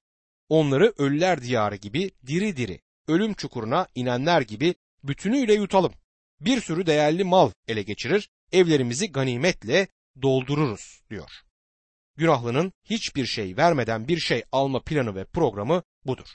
Onları 0.49 0.93
ölüler 0.97 1.41
diyarı 1.41 1.75
gibi 1.75 2.11
diri 2.27 2.57
diri, 2.57 2.79
ölüm 3.07 3.33
çukuruna 3.33 3.87
inenler 3.95 4.41
gibi 4.41 4.75
bütünüyle 5.03 5.53
yutalım. 5.53 5.93
Bir 6.41 6.61
sürü 6.61 6.85
değerli 6.85 7.23
mal 7.23 7.51
ele 7.67 7.81
geçirir, 7.83 8.29
evlerimizi 8.51 9.11
ganimetle 9.11 9.87
doldururuz 10.21 11.01
diyor. 11.09 11.31
Günahlının 12.17 12.73
hiçbir 12.83 13.25
şey 13.25 13.57
vermeden 13.57 14.07
bir 14.07 14.19
şey 14.19 14.43
alma 14.51 14.83
planı 14.83 15.15
ve 15.15 15.25
programı 15.25 15.83
budur. 16.05 16.27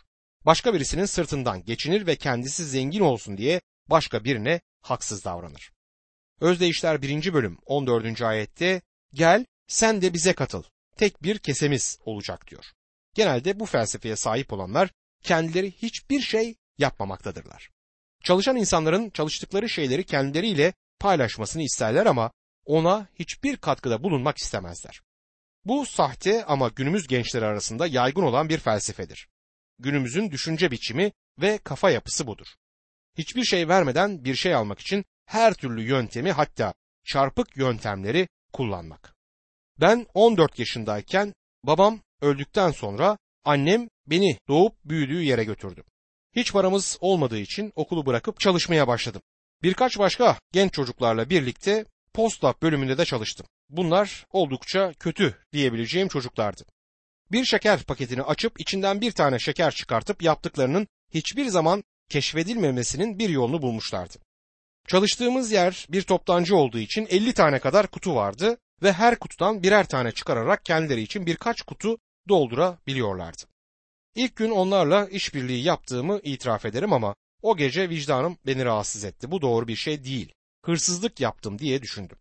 Başka 0.47 0.75
birisinin 0.75 1.05
sırtından 1.05 1.65
geçinir 1.65 2.07
ve 2.07 2.17
kendisi 2.17 2.65
zengin 2.65 3.01
olsun 3.01 3.39
diye 3.39 3.61
başka 3.87 4.25
birine 4.25 4.61
haksız 4.83 5.25
davranır. 5.25 5.73
Özdeyişler 6.41 7.03
1. 7.03 7.33
bölüm 7.33 7.59
14. 7.67 8.23
ayette 8.23 8.83
gel 9.13 9.45
sen 9.67 10.03
de 10.03 10.15
bize 10.15 10.33
katıl 10.33 10.63
tek 10.97 11.23
bir 11.23 11.39
kesemiz 11.39 11.99
olacak 12.05 12.51
diyor. 12.51 12.65
Genelde 13.15 13.61
bu 13.61 13.67
felsefeye 13.67 14.17
sahip 14.17 14.53
olanlar 14.53 14.91
kendileri 15.23 15.71
hiçbir 15.71 16.21
şey 16.21 16.55
yapmamaktadırlar. 16.79 17.71
Çalışan 18.25 18.57
insanların 18.57 19.11
çalıştıkları 19.11 19.69
şeyleri 19.69 20.05
kendileriyle 20.05 20.73
paylaşmasını 21.01 21.63
isterler 21.63 22.07
ama 22.07 22.33
ona 22.65 23.09
hiçbir 23.19 23.57
katkıda 23.57 24.03
bulunmak 24.03 24.39
istemezler. 24.39 25.01
Bu 25.69 25.87
sahte 25.87 26.45
ama 26.45 26.69
günümüz 26.69 27.07
gençleri 27.07 27.45
arasında 27.45 27.87
yaygın 27.87 28.23
olan 28.23 28.49
bir 28.49 28.59
felsefedir. 28.59 29.29
Günümüzün 29.79 30.31
düşünce 30.31 30.71
biçimi 30.71 31.13
ve 31.41 31.59
kafa 31.59 31.91
yapısı 31.91 32.27
budur. 32.27 32.47
Hiçbir 33.19 33.45
şey 33.45 33.69
vermeden 33.69 34.25
bir 34.25 34.35
şey 34.35 34.55
almak 34.55 34.81
için 34.81 35.05
her 35.27 35.55
türlü 35.55 35.83
yöntemi 35.83 36.33
hatta 36.33 36.75
çarpık 37.05 37.57
yöntemleri 37.57 38.29
kullanmak. 38.53 39.15
Ben 39.81 40.07
14 40.15 40.59
yaşındayken 40.59 41.35
babam 41.65 42.01
öldükten 42.21 42.71
sonra 42.71 43.19
annem 43.45 43.89
beni 44.07 44.39
doğup 44.49 44.85
büyüdüğü 44.85 45.23
yere 45.23 45.45
götürdü. 45.45 45.85
Hiç 46.37 46.53
paramız 46.53 46.99
olmadığı 47.01 47.39
için 47.39 47.73
okulu 47.75 48.07
bırakıp 48.07 48.41
çalışmaya 48.41 48.89
başladım. 48.89 49.23
Birkaç 49.63 49.99
başka 49.99 50.39
genç 50.53 50.73
çocuklarla 50.73 51.31
birlikte 51.31 51.85
posta 52.15 52.55
bölümünde 52.63 52.99
de 52.99 53.05
çalıştım. 53.05 53.47
Bunlar 53.69 54.27
oldukça 54.31 54.93
kötü 54.93 55.37
diyebileceğim 55.53 56.09
çocuklardı. 56.09 56.65
Bir 57.33 57.45
şeker 57.45 57.83
paketini 57.83 58.23
açıp 58.23 58.61
içinden 58.61 59.01
bir 59.01 59.13
tane 59.13 59.39
şeker 59.39 59.75
çıkartıp 59.75 60.23
yaptıklarının 60.23 60.87
hiçbir 61.15 61.47
zaman 61.47 61.85
keşfedilmemesinin 62.09 63.19
bir 63.19 63.29
yolunu 63.29 63.63
bulmuşlardı. 63.63 64.19
Çalıştığımız 64.89 65.53
yer 65.53 65.87
bir 65.91 66.03
toptancı 66.03 66.57
olduğu 66.57 66.79
için 66.79 67.07
50 67.11 67.33
tane 67.33 67.59
kadar 67.59 67.87
kutu 67.87 68.15
vardı 68.15 68.59
ve 68.83 68.93
her 68.93 69.19
kutudan 69.19 69.63
birer 69.63 69.89
tane 69.89 70.13
çıkararak 70.13 70.65
kendileri 70.65 71.03
için 71.03 71.27
birkaç 71.27 71.63
kutu 71.63 71.99
doldurabiliyorlardı. 72.29 73.43
İlk 74.15 74.37
gün 74.37 74.51
onlarla 74.51 75.09
işbirliği 75.09 75.65
yaptığımı 75.65 76.21
itiraf 76.23 76.65
ederim 76.65 76.93
ama 76.93 77.15
o 77.43 77.57
gece 77.57 77.89
vicdanım 77.89 78.39
beni 78.47 78.65
rahatsız 78.65 79.05
etti. 79.05 79.31
Bu 79.31 79.43
doğru 79.43 79.69
bir 79.69 79.77
şey 79.77 80.05
değil. 80.05 80.33
Hırsızlık 80.65 81.21
yaptım 81.21 81.59
diye 81.59 81.83
düşündüm. 81.83 82.19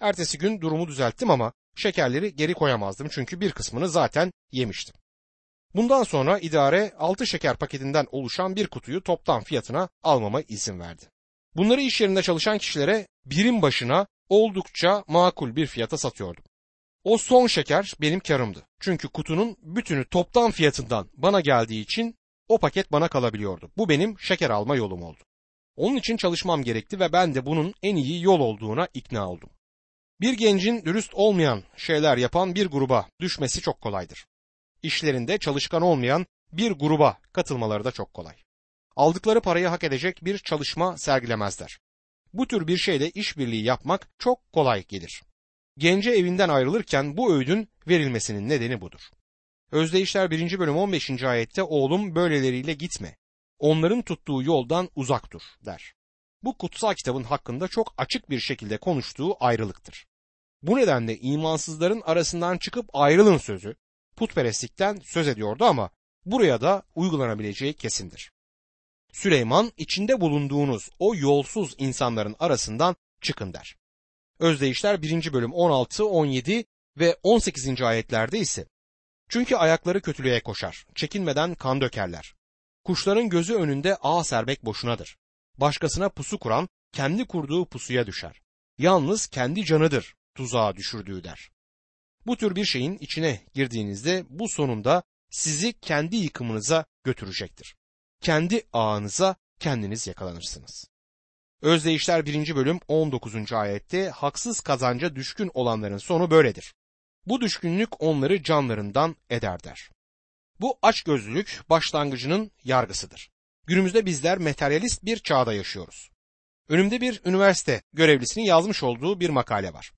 Ertesi 0.00 0.38
gün 0.38 0.60
durumu 0.60 0.88
düzelttim 0.88 1.30
ama 1.30 1.52
şekerleri 1.76 2.36
geri 2.36 2.54
koyamazdım 2.54 3.08
çünkü 3.10 3.40
bir 3.40 3.52
kısmını 3.52 3.88
zaten 3.88 4.32
yemiştim. 4.52 4.94
Bundan 5.74 6.02
sonra 6.02 6.38
idare 6.38 6.92
6 6.98 7.26
şeker 7.26 7.56
paketinden 7.56 8.06
oluşan 8.10 8.56
bir 8.56 8.66
kutuyu 8.66 9.02
toptan 9.02 9.42
fiyatına 9.42 9.88
almama 10.02 10.40
izin 10.40 10.80
verdi. 10.80 11.04
Bunları 11.56 11.80
iş 11.80 12.00
yerinde 12.00 12.22
çalışan 12.22 12.58
kişilere 12.58 13.06
birim 13.24 13.62
başına 13.62 14.06
oldukça 14.28 15.04
makul 15.06 15.56
bir 15.56 15.66
fiyata 15.66 15.98
satıyordum. 15.98 16.44
O 17.04 17.18
son 17.18 17.46
şeker 17.46 17.94
benim 18.00 18.20
karımdı. 18.20 18.66
Çünkü 18.80 19.08
kutunun 19.08 19.56
bütünü 19.62 20.04
toptan 20.04 20.50
fiyatından 20.50 21.10
bana 21.16 21.40
geldiği 21.40 21.82
için 21.82 22.14
o 22.48 22.58
paket 22.58 22.92
bana 22.92 23.08
kalabiliyordu. 23.08 23.70
Bu 23.76 23.88
benim 23.88 24.18
şeker 24.18 24.50
alma 24.50 24.76
yolum 24.76 25.02
oldu. 25.02 25.20
Onun 25.76 25.96
için 25.96 26.16
çalışmam 26.16 26.62
gerekti 26.62 27.00
ve 27.00 27.12
ben 27.12 27.34
de 27.34 27.46
bunun 27.46 27.74
en 27.82 27.96
iyi 27.96 28.22
yol 28.22 28.40
olduğuna 28.40 28.88
ikna 28.94 29.30
oldum. 29.30 29.50
Bir 30.20 30.32
gencin 30.32 30.84
dürüst 30.84 31.14
olmayan 31.14 31.62
şeyler 31.76 32.16
yapan 32.16 32.54
bir 32.54 32.66
gruba 32.66 33.08
düşmesi 33.20 33.60
çok 33.60 33.80
kolaydır. 33.80 34.26
İşlerinde 34.82 35.38
çalışkan 35.38 35.82
olmayan 35.82 36.26
bir 36.52 36.72
gruba 36.72 37.18
katılmaları 37.32 37.84
da 37.84 37.92
çok 37.92 38.14
kolay. 38.14 38.36
Aldıkları 38.96 39.40
parayı 39.40 39.66
hak 39.66 39.84
edecek 39.84 40.24
bir 40.24 40.38
çalışma 40.38 40.98
sergilemezler. 40.98 41.78
Bu 42.32 42.46
tür 42.46 42.66
bir 42.66 42.76
şeyle 42.76 43.10
işbirliği 43.10 43.64
yapmak 43.64 44.08
çok 44.18 44.52
kolay 44.52 44.84
gelir. 44.84 45.22
Gence 45.78 46.10
evinden 46.10 46.48
ayrılırken 46.48 47.16
bu 47.16 47.34
öğüdün 47.34 47.68
verilmesinin 47.88 48.48
nedeni 48.48 48.80
budur. 48.80 49.00
Özdeyişler 49.72 50.30
1. 50.30 50.58
bölüm 50.58 50.76
15. 50.76 51.22
ayette 51.22 51.62
oğlum 51.62 52.14
böyleleriyle 52.14 52.74
gitme. 52.74 53.16
Onların 53.58 54.02
tuttuğu 54.02 54.42
yoldan 54.42 54.88
uzak 54.96 55.32
dur 55.32 55.42
der. 55.66 55.94
Bu 56.42 56.58
kutsal 56.58 56.94
kitabın 56.94 57.22
hakkında 57.22 57.68
çok 57.68 57.94
açık 57.96 58.30
bir 58.30 58.40
şekilde 58.40 58.78
konuştuğu 58.78 59.44
ayrılıktır. 59.44 60.09
Bu 60.62 60.76
nedenle 60.76 61.18
imansızların 61.18 62.02
arasından 62.04 62.58
çıkıp 62.58 62.90
ayrılın 62.92 63.38
sözü 63.38 63.74
putperestlikten 64.16 65.00
söz 65.04 65.28
ediyordu 65.28 65.64
ama 65.64 65.90
buraya 66.24 66.60
da 66.60 66.82
uygulanabileceği 66.94 67.74
kesindir. 67.74 68.32
Süleyman 69.12 69.72
içinde 69.76 70.20
bulunduğunuz 70.20 70.90
o 70.98 71.14
yolsuz 71.14 71.74
insanların 71.78 72.36
arasından 72.38 72.96
çıkın 73.20 73.52
der. 73.52 73.76
Özdeyişler 74.38 75.02
1. 75.02 75.32
bölüm 75.32 75.52
16, 75.52 76.04
17 76.04 76.64
ve 76.98 77.16
18. 77.22 77.82
ayetlerde 77.82 78.38
ise 78.38 78.66
çünkü 79.28 79.56
ayakları 79.56 80.02
kötülüğe 80.02 80.40
koşar, 80.40 80.86
çekinmeden 80.94 81.54
kan 81.54 81.80
dökerler. 81.80 82.34
Kuşların 82.84 83.28
gözü 83.28 83.54
önünde 83.54 83.96
ağ 83.96 84.24
serbek 84.24 84.64
boşunadır. 84.64 85.16
Başkasına 85.58 86.08
pusu 86.08 86.38
kuran 86.38 86.68
kendi 86.92 87.26
kurduğu 87.26 87.64
pusuya 87.64 88.06
düşer. 88.06 88.40
Yalnız 88.78 89.26
kendi 89.26 89.64
canıdır 89.64 90.14
tuzağa 90.40 90.76
düşürdüğü 90.76 91.24
der. 91.24 91.50
Bu 92.26 92.36
tür 92.36 92.56
bir 92.56 92.64
şeyin 92.64 92.98
içine 92.98 93.46
girdiğinizde 93.54 94.24
bu 94.28 94.48
sonunda 94.48 95.02
sizi 95.30 95.72
kendi 95.72 96.16
yıkımınıza 96.16 96.84
götürecektir. 97.04 97.76
Kendi 98.20 98.62
ağınıza 98.72 99.36
kendiniz 99.58 100.06
yakalanırsınız. 100.06 100.88
Özdeyişler 101.62 102.26
1. 102.26 102.56
bölüm 102.56 102.80
19. 102.88 103.52
ayette 103.52 104.10
haksız 104.10 104.60
kazanca 104.60 105.16
düşkün 105.16 105.50
olanların 105.54 105.98
sonu 105.98 106.30
böyledir. 106.30 106.74
Bu 107.26 107.40
düşkünlük 107.40 108.02
onları 108.02 108.42
canlarından 108.42 109.16
eder 109.30 109.64
der. 109.64 109.90
Bu 110.60 110.78
açgözlülük 110.82 111.62
başlangıcının 111.70 112.50
yargısıdır. 112.64 113.30
Günümüzde 113.66 114.06
bizler 114.06 114.38
materyalist 114.38 115.04
bir 115.04 115.18
çağda 115.18 115.52
yaşıyoruz. 115.52 116.10
Önümde 116.68 117.00
bir 117.00 117.20
üniversite 117.24 117.82
görevlisinin 117.92 118.44
yazmış 118.44 118.82
olduğu 118.82 119.20
bir 119.20 119.30
makale 119.30 119.72
var. 119.72 119.92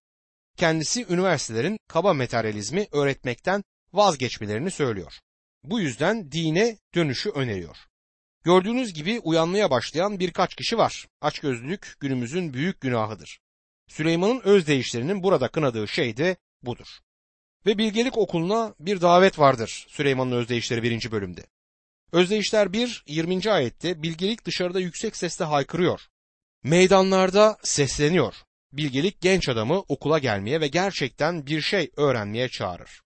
Kendisi 0.57 1.07
üniversitelerin 1.09 1.79
kaba 1.89 2.15
materyalizmi 2.15 2.87
öğretmekten 2.93 3.65
vazgeçmelerini 3.93 4.71
söylüyor. 4.71 5.13
Bu 5.65 5.81
yüzden 5.81 6.33
dine 6.33 6.79
dönüşü 6.95 7.31
öneriyor. 7.31 7.77
Gördüğünüz 8.45 8.95
gibi 8.95 9.21
uyanmaya 9.21 9.71
başlayan 9.71 10.21
birkaç 10.21 10.55
kişi 10.55 10.79
var. 10.79 11.07
Açgözlülük 11.21 11.97
günümüzün 12.01 12.55
büyük 12.55 12.81
günahıdır. 12.81 13.41
Süleyman'ın 13.89 14.41
özdeyişlerinin 14.41 15.23
burada 15.23 15.49
kınadığı 15.49 15.89
şey 15.89 16.17
de 16.17 16.37
budur. 16.63 16.89
Ve 17.67 17.79
bilgelik 17.79 18.19
okuluna 18.19 18.75
bir 18.81 19.01
davet 19.01 19.39
vardır 19.39 19.87
Süleyman'ın 19.89 20.33
özdeyişleri 20.33 20.83
1. 20.83 21.11
bölümde. 21.11 21.47
Özdeyişler 22.13 22.73
1, 22.73 23.05
20. 23.07 23.51
ayette 23.51 24.03
bilgelik 24.03 24.45
dışarıda 24.45 24.81
yüksek 24.81 25.17
sesle 25.17 25.45
haykırıyor. 25.45 26.01
Meydanlarda 26.63 27.59
sesleniyor. 27.63 28.35
Bilgelik 28.73 29.21
genç 29.21 29.49
adamı 29.49 29.79
okula 29.79 30.19
gelmeye 30.19 30.61
ve 30.61 30.69
gerçekten 30.69 31.47
bir 31.47 31.61
şey 31.61 31.91
öğrenmeye 31.97 32.49
çağırır. 32.49 33.01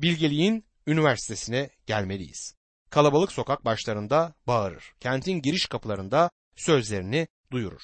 Bilgeliğin 0.00 0.64
üniversitesine 0.86 1.70
gelmeliyiz 1.86 2.54
kalabalık 2.92 3.32
sokak 3.32 3.64
başlarında 3.64 4.34
bağırır. 4.46 4.92
Kentin 5.00 5.42
giriş 5.42 5.66
kapılarında 5.66 6.30
sözlerini 6.56 7.28
duyurur. 7.50 7.82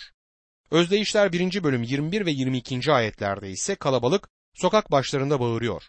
Özdeyişler 0.70 1.32
1. 1.32 1.62
bölüm 1.62 1.82
21 1.82 2.26
ve 2.26 2.30
22. 2.30 2.92
ayetlerde 2.92 3.50
ise 3.50 3.74
kalabalık 3.74 4.28
sokak 4.54 4.90
başlarında 4.90 5.40
bağırıyor. 5.40 5.82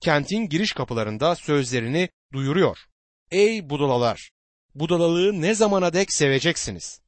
Kentin 0.00 0.48
giriş 0.48 0.72
kapılarında 0.72 1.36
sözlerini 1.36 2.08
duyuruyor. 2.32 2.78
Ey 3.30 3.70
budalalar! 3.70 4.30
Budalalığı 4.74 5.40
ne 5.40 5.54
zamana 5.54 5.92
dek 5.92 6.12
seveceksiniz? 6.12 7.00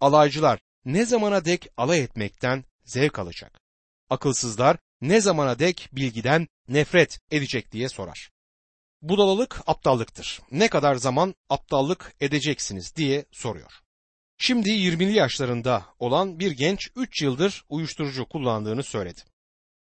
Alaycılar 0.00 0.60
ne 0.84 1.06
zamana 1.06 1.44
dek 1.44 1.68
alay 1.76 2.00
etmekten 2.00 2.64
zevk 2.84 3.18
alacak? 3.18 3.60
Akılsızlar 4.10 4.76
ne 5.00 5.20
zamana 5.20 5.58
dek 5.58 5.88
bilgiden 5.92 6.48
nefret 6.68 7.20
edecek 7.30 7.72
diye 7.72 7.88
sorar 7.88 8.32
budalalık 9.02 9.60
aptallıktır. 9.66 10.40
Ne 10.50 10.68
kadar 10.68 10.94
zaman 10.94 11.34
aptallık 11.48 12.14
edeceksiniz 12.20 12.96
diye 12.96 13.24
soruyor. 13.32 13.72
Şimdi 14.38 14.68
20'li 14.68 15.12
yaşlarında 15.12 15.86
olan 15.98 16.38
bir 16.38 16.50
genç 16.50 16.90
3 16.96 17.22
yıldır 17.22 17.64
uyuşturucu 17.68 18.28
kullandığını 18.28 18.82
söyledi. 18.82 19.20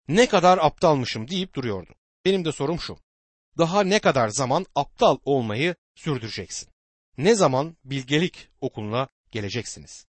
Ne 0.09 0.29
kadar 0.29 0.59
aptalmışım 0.59 1.29
deyip 1.29 1.55
duruyordu. 1.55 1.95
Benim 2.25 2.45
de 2.45 2.53
sorum 2.53 2.81
şu. 2.81 2.99
Daha 3.59 3.83
ne 3.83 3.99
kadar 3.99 4.29
zaman 4.29 4.67
aptal 4.75 5.19
olmayı 5.25 5.75
sürdüreceksin? 5.95 6.69
Ne 7.19 7.35
zaman 7.35 7.77
bilgelik 7.85 8.49
okuluna 8.61 9.09
geleceksiniz? 9.31 10.07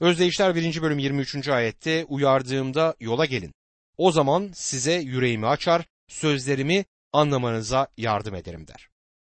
Özdeyişler 0.00 0.54
1. 0.54 0.82
bölüm 0.82 0.98
23. 0.98 1.48
ayette 1.48 2.04
uyardığımda 2.04 2.96
yola 3.00 3.24
gelin. 3.24 3.54
O 3.96 4.12
zaman 4.12 4.50
size 4.54 4.92
yüreğimi 4.92 5.46
açar, 5.46 5.86
sözlerimi 6.08 6.84
anlamanıza 7.12 7.88
yardım 7.96 8.34
ederim 8.34 8.66
der. 8.68 8.88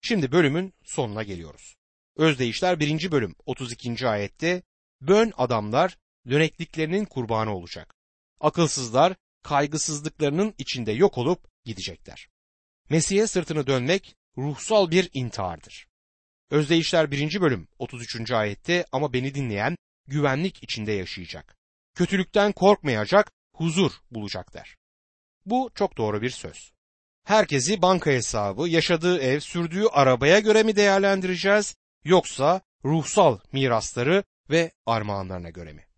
Şimdi 0.02 0.32
bölümün 0.32 0.74
sonuna 0.84 1.24
geliyoruz. 1.24 1.76
Özdeyişler 2.17 2.80
1. 2.80 3.12
bölüm 3.12 3.36
32. 3.45 4.08
ayette 4.08 4.62
Bön 5.02 5.34
adamlar 5.38 5.98
dönekliklerinin 6.30 7.06
kurbanı 7.06 7.56
olacak. 7.56 7.95
Akılsızlar 8.39 9.15
kaygısızlıklarının 9.43 10.54
içinde 10.58 10.91
yok 10.91 11.17
olup 11.17 11.48
gidecekler. 11.65 12.28
Mesih'e 12.89 13.28
sırtını 13.28 13.67
dönmek 13.67 14.15
ruhsal 14.38 14.91
bir 14.91 15.10
intihardır. 15.13 15.88
Özdeyişler 16.52 17.12
1. 17.12 17.41
bölüm 17.41 17.67
33. 17.78 18.32
ayette 18.32 18.86
ama 18.91 19.13
beni 19.13 19.36
dinleyen 19.36 19.76
güvenlik 20.10 20.63
içinde 20.63 20.91
yaşayacak. 20.91 21.56
Kötülükten 21.95 22.52
korkmayacak, 22.52 23.32
huzur 23.54 23.91
bulacak 24.12 24.54
der. 24.54 24.78
Bu 25.45 25.72
çok 25.76 25.98
doğru 25.98 26.22
bir 26.22 26.30
söz. 26.30 26.72
Herkesi 27.24 27.82
banka 27.82 28.12
hesabı, 28.12 28.69
yaşadığı 28.69 29.19
ev, 29.19 29.39
sürdüğü 29.39 29.86
arabaya 29.86 30.39
göre 30.39 30.63
mi 30.63 30.76
değerlendireceğiz 30.76 31.76
yoksa 32.04 32.62
ruhsal 32.86 33.39
mirasları 33.52 34.24
ve 34.50 34.72
armağanlarına 34.86 35.50
göre 35.50 35.74
mi? 35.74 35.88